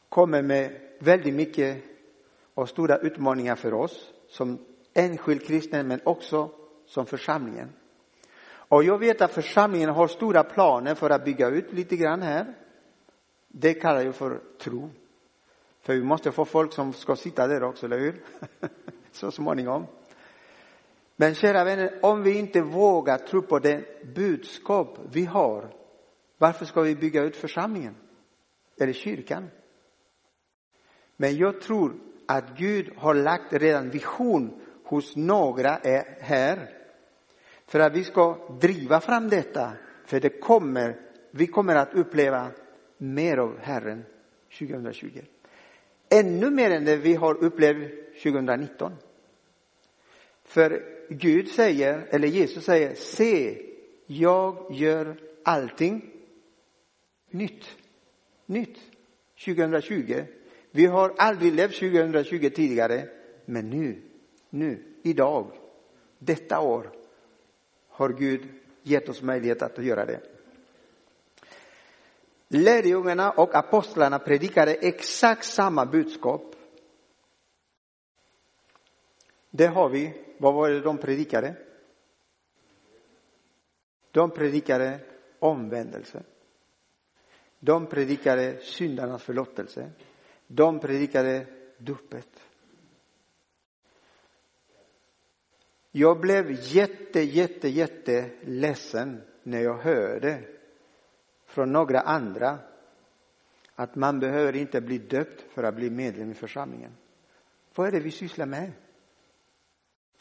kommer 0.10 0.42
med 0.42 0.82
väldigt 1.00 1.34
mycket 1.34 1.84
och 2.54 2.70
stora 2.70 2.98
utmaningar 2.98 3.56
för 3.56 3.74
oss 3.74 4.14
som 4.28 4.66
enskild 4.94 5.48
kristen 5.48 5.88
men 5.88 6.02
också 6.04 6.52
som 6.86 7.06
församlingen. 7.06 7.70
Och 8.44 8.84
jag 8.84 8.98
vet 8.98 9.22
att 9.22 9.32
församlingen 9.32 9.90
har 9.90 10.08
stora 10.08 10.44
planer 10.44 10.96
för 10.96 11.10
att 11.10 11.26
bygga 11.26 11.48
ut 11.48 11.74
lite 11.74 11.96
grann 11.96 12.22
här. 12.22 12.54
Det 13.48 13.74
kallar 13.74 14.02
jag 14.02 14.16
för 14.16 14.42
tro. 14.60 14.90
För 15.82 15.94
vi 15.94 16.04
måste 16.04 16.32
få 16.32 16.46
folk 16.46 16.74
som 16.74 16.94
ska 16.94 17.16
sitta 17.16 17.48
där 17.48 17.64
också, 17.64 17.86
eller 17.86 18.00
hur? 18.00 18.24
Så 19.12 19.32
småningom. 19.32 19.86
Men 21.22 21.36
kära 21.36 21.64
vänner, 21.64 22.00
om 22.02 22.24
vi 22.24 22.38
inte 22.40 22.62
vågar 22.62 23.18
tro 23.18 23.42
på 23.42 23.60
det 23.60 24.04
budskap 24.16 25.00
vi 25.12 25.26
har, 25.26 25.74
varför 26.38 26.66
ska 26.66 26.82
vi 26.82 26.96
bygga 26.96 27.24
ut 27.24 27.36
församlingen? 27.36 27.96
Eller 28.80 28.94
kyrkan? 28.94 29.50
Men 31.18 31.38
jag 31.38 31.62
tror 31.62 31.94
att 32.28 32.58
Gud 32.58 32.94
har 32.98 33.14
lagt 33.14 33.54
redan 33.54 33.90
vision 33.90 34.62
hos 34.86 35.16
några 35.16 35.80
här 36.20 36.70
för 37.66 37.80
att 37.80 37.94
vi 37.94 38.04
ska 38.04 38.38
driva 38.62 39.00
fram 39.00 39.30
detta. 39.30 39.72
För 40.06 40.20
det 40.20 40.30
kommer, 40.30 41.00
vi 41.32 41.48
kommer 41.48 41.76
att 41.76 41.94
uppleva 41.94 42.52
mer 42.98 43.38
av 43.38 43.60
Herren 43.60 44.06
2020. 44.60 45.22
Ännu 46.10 46.50
mer 46.50 46.72
än 46.72 46.86
det 46.86 46.98
vi 46.98 47.16
har 47.16 47.44
upplevt 47.44 47.92
2019. 48.24 48.92
För 50.52 50.84
Gud 51.10 51.48
säger, 51.48 52.08
eller 52.10 52.28
Jesus 52.28 52.66
säger, 52.66 52.96
se, 52.96 53.62
jag 54.06 54.68
gör 54.72 55.18
allting 55.44 56.14
nytt. 57.30 57.78
Nytt. 58.46 58.78
2020. 59.46 60.24
Vi 60.72 60.86
har 60.86 61.14
aldrig 61.18 61.54
levt 61.54 61.80
2020 61.80 62.50
tidigare, 62.56 63.10
men 63.46 63.70
nu, 63.70 64.02
nu, 64.50 64.84
idag, 65.04 65.52
detta 66.20 66.60
år 66.60 66.92
har 67.90 68.10
Gud 68.10 68.42
gett 68.84 69.10
oss 69.10 69.22
möjlighet 69.22 69.62
att 69.62 69.84
göra 69.84 70.06
det. 70.06 70.22
Lärjungarna 72.48 73.32
och 73.32 73.56
apostlarna 73.56 74.20
predikade 74.20 74.74
exakt 74.74 75.46
samma 75.46 75.86
budskap. 75.86 76.56
Det 79.50 79.68
har 79.68 79.90
vi. 79.90 80.31
Vad 80.42 80.54
var 80.54 80.70
det 80.70 80.82
de 80.82 80.98
predikade? 80.98 81.56
De 84.12 84.32
predikade 84.32 85.00
omvändelse. 85.40 86.24
De 87.60 87.88
predikade 87.88 88.60
syndarnas 88.62 89.24
förlåtelse. 89.24 89.92
De 90.48 90.80
predikade 90.80 91.48
dopet. 91.78 92.48
Jag 95.92 96.20
blev 96.20 96.52
jätte, 96.52 97.20
jätte, 97.20 97.68
jätte 97.68 98.32
ledsen 98.42 99.22
när 99.44 99.60
jag 99.60 99.78
hörde 99.78 100.44
från 101.46 101.72
några 101.72 102.00
andra 102.00 102.60
att 103.76 103.96
man 103.96 104.20
behöver 104.20 104.56
inte 104.56 104.82
bli 104.82 104.98
döpt 104.98 105.42
för 105.42 105.64
att 105.64 105.76
bli 105.76 105.90
medlem 105.90 106.32
i 106.32 106.34
församlingen. 106.34 106.92
Vad 107.76 107.88
är 107.88 107.92
det 107.92 108.00
vi 108.00 108.12
sysslar 108.12 108.46
med? 108.46 108.72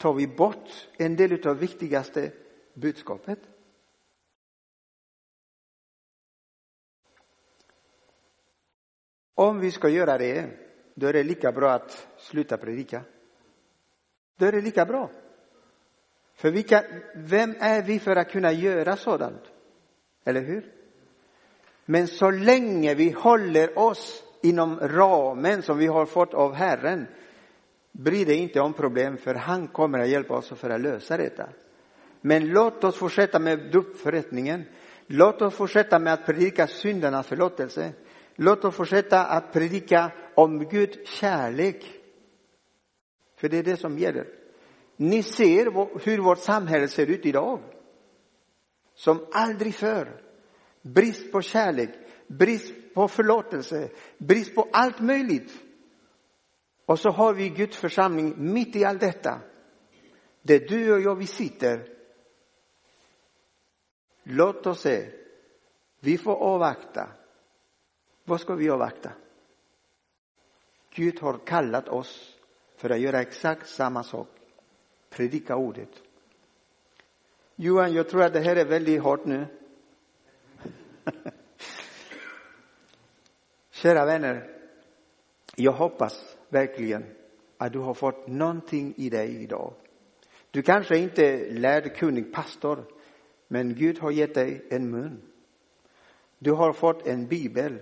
Tar 0.01 0.13
vi 0.13 0.27
bort 0.27 0.89
en 0.97 1.15
del 1.15 1.47
av 1.47 1.57
viktigaste 1.57 2.31
budskapet? 2.73 3.39
Om 9.35 9.59
vi 9.59 9.71
ska 9.71 9.89
göra 9.89 10.17
det, 10.17 10.49
då 10.95 11.07
är 11.07 11.13
det 11.13 11.23
lika 11.23 11.51
bra 11.51 11.71
att 11.71 12.07
sluta 12.17 12.57
predika. 12.57 13.01
Då 14.35 14.45
är 14.45 14.51
det 14.51 14.61
lika 14.61 14.85
bra. 14.85 15.09
För 16.33 16.51
vilka, 16.51 16.85
vem 17.15 17.55
är 17.59 17.83
vi 17.83 17.99
för 17.99 18.15
att 18.15 18.31
kunna 18.31 18.51
göra 18.51 18.95
sådant? 18.97 19.43
Eller 20.23 20.41
hur? 20.41 20.73
Men 21.85 22.07
så 22.07 22.31
länge 22.31 22.95
vi 22.95 23.11
håller 23.11 23.79
oss 23.79 24.23
inom 24.41 24.79
ramen 24.79 25.61
som 25.61 25.77
vi 25.77 25.87
har 25.87 26.05
fått 26.05 26.33
av 26.33 26.53
Herren 26.53 27.07
Bry 27.91 28.25
dig 28.25 28.35
inte 28.35 28.59
om 28.59 28.73
problem 28.73 29.17
för 29.17 29.35
han 29.35 29.67
kommer 29.67 29.99
att 29.99 30.09
hjälpa 30.09 30.33
oss 30.37 30.49
för 30.49 30.69
att 30.69 30.81
lösa 30.81 31.17
detta. 31.17 31.49
Men 32.21 32.47
låt 32.47 32.83
oss 32.83 32.95
fortsätta 32.95 33.39
med 33.39 33.71
dopförrättningen. 33.71 34.63
Låt 35.07 35.41
oss 35.41 35.53
fortsätta 35.53 35.99
med 35.99 36.13
att 36.13 36.25
predika 36.25 36.67
syndernas 36.67 37.27
förlåtelse. 37.27 37.93
Låt 38.35 38.65
oss 38.65 38.75
fortsätta 38.75 39.25
att 39.25 39.53
predika 39.53 40.11
om 40.35 40.59
Guds 40.59 41.09
kärlek. 41.09 41.85
För 43.35 43.49
det 43.49 43.57
är 43.57 43.63
det 43.63 43.77
som 43.77 43.97
gäller. 43.97 44.27
Ni 44.95 45.23
ser 45.23 45.65
hur 46.05 46.17
vårt 46.17 46.39
samhälle 46.39 46.87
ser 46.87 47.07
ut 47.07 47.25
idag. 47.25 47.59
Som 48.95 49.27
aldrig 49.31 49.75
förr. 49.75 50.21
Brist 50.81 51.31
på 51.31 51.41
kärlek, 51.41 51.89
brist 52.27 52.73
på 52.93 53.07
förlåtelse, 53.07 53.89
brist 54.17 54.55
på 54.55 54.67
allt 54.71 54.99
möjligt. 54.99 55.51
Och 56.91 56.99
så 56.99 57.09
har 57.09 57.33
vi 57.33 57.49
Guds 57.49 57.77
församling 57.77 58.33
mitt 58.37 58.75
i 58.75 58.85
allt 58.85 58.99
detta. 58.99 59.41
Där 60.41 60.59
du 60.59 60.93
och 60.93 61.01
jag 61.01 61.15
vi 61.15 61.27
sitter. 61.27 61.87
Låt 64.23 64.67
oss 64.67 64.81
se. 64.81 65.11
Vi 65.99 66.17
får 66.17 66.35
avvakta. 66.35 67.09
Vad 68.23 68.41
ska 68.41 68.55
vi 68.55 68.69
avvakta? 68.69 69.11
Gud 70.89 71.19
har 71.19 71.37
kallat 71.37 71.87
oss 71.87 72.37
för 72.75 72.89
att 72.89 72.99
göra 72.99 73.21
exakt 73.21 73.69
samma 73.69 74.03
sak 74.03 74.27
predika 75.09 75.55
ordet. 75.55 76.03
Johan, 77.55 77.93
jag 77.93 78.09
tror 78.09 78.23
att 78.23 78.33
det 78.33 78.39
här 78.39 78.55
är 78.55 78.65
väldigt 78.65 79.01
hårt 79.01 79.25
nu. 79.25 79.45
Kära 83.71 84.05
vänner, 84.05 84.57
jag 85.55 85.71
hoppas 85.71 86.30
verkligen 86.51 87.05
att 87.57 87.73
du 87.73 87.79
har 87.79 87.93
fått 87.93 88.27
någonting 88.27 88.93
i 88.97 89.09
dig 89.09 89.43
idag. 89.43 89.73
Du 90.51 90.61
kanske 90.61 90.97
inte 90.97 91.25
är 91.25 91.51
lärd, 91.51 91.95
kunnig 91.95 92.33
pastor, 92.33 92.85
men 93.47 93.75
Gud 93.75 93.99
har 93.99 94.11
gett 94.11 94.33
dig 94.33 94.65
en 94.69 94.89
mun. 94.89 95.21
Du 96.39 96.51
har 96.51 96.73
fått 96.73 97.07
en 97.07 97.27
bibel, 97.27 97.79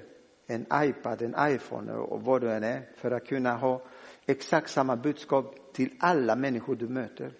en 0.48 0.66
iPad, 0.74 1.22
en 1.22 1.36
iPhone 1.40 1.94
och 1.94 2.22
vad 2.22 2.42
du 2.42 2.52
än 2.52 2.64
är 2.64 2.90
för 2.96 3.12
att 3.12 3.28
kunna 3.28 3.58
ha 3.58 3.82
exakt 4.26 4.70
samma 4.70 4.96
budskap 4.96 5.74
till 5.74 5.90
alla 6.00 6.36
människor 6.36 6.76
du 6.76 6.88
möter. 6.88 7.32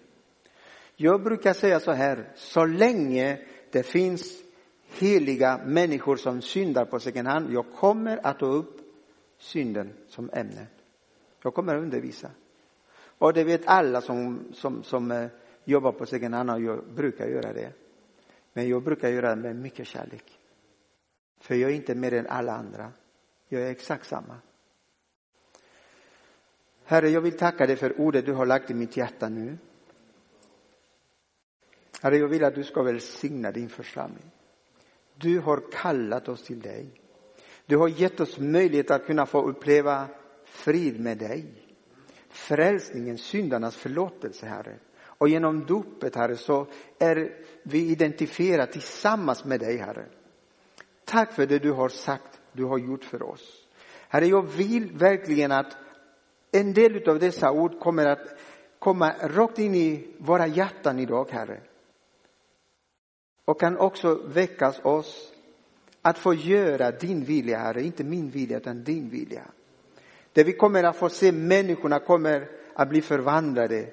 Jag 0.96 1.22
brukar 1.22 1.52
säga 1.52 1.80
så 1.80 1.92
här, 1.92 2.32
så 2.34 2.64
länge 2.64 3.38
det 3.70 3.82
finns 3.82 4.42
heliga 4.98 5.60
människor 5.66 6.16
som 6.16 6.42
syndar 6.42 6.84
på 6.84 7.00
second 7.00 7.28
hand, 7.28 7.52
jag 7.52 7.66
kommer 7.72 8.26
att 8.26 8.38
ta 8.38 8.46
upp 8.46 8.80
synden 9.38 9.92
som 10.08 10.30
ämne. 10.32 10.66
Jag 11.42 11.54
kommer 11.54 11.76
att 11.76 11.82
undervisa. 11.82 12.30
Och 13.18 13.32
det 13.32 13.44
vet 13.44 13.66
alla 13.66 14.00
som, 14.00 14.44
som, 14.52 14.82
som 14.82 15.10
eh, 15.10 15.28
jobbar 15.64 15.92
på 15.92 16.06
sin 16.06 16.32
hand 16.32 16.50
och 16.50 16.60
jag 16.60 16.84
brukar 16.94 17.26
göra 17.26 17.52
det. 17.52 17.72
Men 18.52 18.68
jag 18.68 18.82
brukar 18.82 19.08
göra 19.08 19.34
det 19.34 19.42
med 19.42 19.56
mycket 19.56 19.86
kärlek. 19.86 20.38
För 21.40 21.54
jag 21.54 21.70
är 21.70 21.74
inte 21.74 21.94
mer 21.94 22.12
än 22.12 22.26
alla 22.26 22.52
andra. 22.52 22.92
Jag 23.48 23.62
är 23.62 23.70
exakt 23.70 24.06
samma. 24.06 24.36
Herre, 26.84 27.08
jag 27.08 27.20
vill 27.20 27.36
tacka 27.36 27.66
dig 27.66 27.76
för 27.76 28.00
ordet 28.00 28.26
du 28.26 28.32
har 28.32 28.46
lagt 28.46 28.70
i 28.70 28.74
mitt 28.74 28.96
hjärta 28.96 29.28
nu. 29.28 29.58
Herre, 32.02 32.16
jag 32.16 32.28
vill 32.28 32.44
att 32.44 32.54
du 32.54 32.64
ska 32.64 32.82
välsigna 32.82 33.52
din 33.52 33.68
församling. 33.68 34.30
Du 35.14 35.38
har 35.38 35.72
kallat 35.72 36.28
oss 36.28 36.42
till 36.42 36.60
dig. 36.60 37.00
Du 37.66 37.76
har 37.76 37.88
gett 37.88 38.20
oss 38.20 38.38
möjlighet 38.38 38.90
att 38.90 39.06
kunna 39.06 39.26
få 39.26 39.42
uppleva 39.42 40.08
frid 40.50 41.00
med 41.00 41.18
dig. 41.18 41.46
Frälsningen, 42.28 43.18
syndarnas 43.18 43.76
förlåtelse, 43.76 44.46
Herre. 44.46 44.78
Och 45.02 45.28
genom 45.28 45.66
dopet, 45.66 46.16
Herre, 46.16 46.36
så 46.36 46.66
är 46.98 47.44
vi 47.62 47.90
identifierade 47.90 48.72
tillsammans 48.72 49.44
med 49.44 49.60
dig, 49.60 49.76
Herre. 49.76 50.06
Tack 51.04 51.32
för 51.32 51.46
det 51.46 51.58
du 51.58 51.72
har 51.72 51.88
sagt, 51.88 52.40
du 52.52 52.64
har 52.64 52.78
gjort 52.78 53.04
för 53.04 53.22
oss. 53.22 53.66
Herre, 54.08 54.26
jag 54.26 54.42
vill 54.42 54.92
verkligen 54.92 55.52
att 55.52 55.76
en 56.52 56.72
del 56.72 57.08
av 57.08 57.18
dessa 57.18 57.52
ord 57.52 57.80
kommer 57.80 58.06
att 58.06 58.38
komma 58.78 59.14
rakt 59.20 59.58
in 59.58 59.74
i 59.74 60.14
våra 60.18 60.46
hjärtan 60.46 60.98
idag, 60.98 61.30
Herre. 61.30 61.60
Och 63.44 63.60
kan 63.60 63.76
också 63.78 64.14
väckas 64.14 64.80
oss 64.84 65.32
att 66.02 66.18
få 66.18 66.34
göra 66.34 66.90
din 66.90 67.24
vilja, 67.24 67.58
Herre. 67.58 67.82
Inte 67.82 68.04
min 68.04 68.30
vilja, 68.30 68.56
utan 68.56 68.84
din 68.84 69.08
vilja. 69.10 69.44
Där 70.40 70.44
vi 70.44 70.52
kommer 70.52 70.84
att 70.84 70.96
få 70.96 71.08
se 71.08 71.32
människorna 71.32 71.98
kommer 71.98 72.48
att 72.74 72.88
bli 72.88 73.02
förvandlade. 73.02 73.86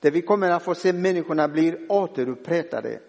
Där 0.00 0.10
vi 0.10 0.22
kommer 0.22 0.50
att 0.50 0.62
få 0.62 0.74
se 0.74 0.92
människorna 0.92 1.48
bli 1.48 1.86
återupprättade. 1.88 3.00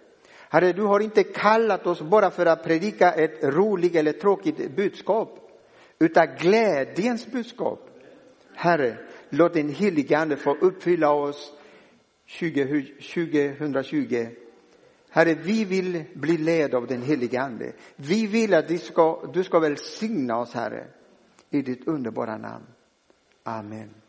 Herre, 0.48 0.72
du 0.72 0.82
har 0.82 1.00
inte 1.00 1.22
kallat 1.22 1.86
oss 1.86 2.02
bara 2.02 2.30
för 2.30 2.46
att 2.46 2.64
predika 2.64 3.12
ett 3.12 3.44
roligt 3.44 3.96
eller 3.96 4.12
tråkigt 4.12 4.76
budskap, 4.76 5.38
utan 5.98 6.26
glädjens 6.38 7.26
budskap. 7.26 7.80
Herre, 8.54 8.96
låt 9.28 9.54
din 9.54 9.68
helige 9.68 10.18
Ande 10.18 10.36
få 10.36 10.54
uppfylla 10.54 11.12
oss 11.12 11.52
2020 12.40 14.26
Herre, 15.10 15.34
vi 15.34 15.64
vill 15.64 16.04
bli 16.14 16.36
led 16.36 16.74
av 16.74 16.86
den 16.86 17.02
helige 17.02 17.40
Ande. 17.40 17.72
Vi 17.96 18.26
vill 18.26 18.54
att 18.54 18.68
du 18.68 18.78
ska, 18.78 19.30
du 19.34 19.44
ska 19.44 19.58
välsigna 19.58 20.38
oss, 20.38 20.54
Herre, 20.54 20.86
i 21.50 21.62
ditt 21.62 21.88
underbara 21.88 22.36
namn. 22.36 22.64
Amen. 23.46 24.01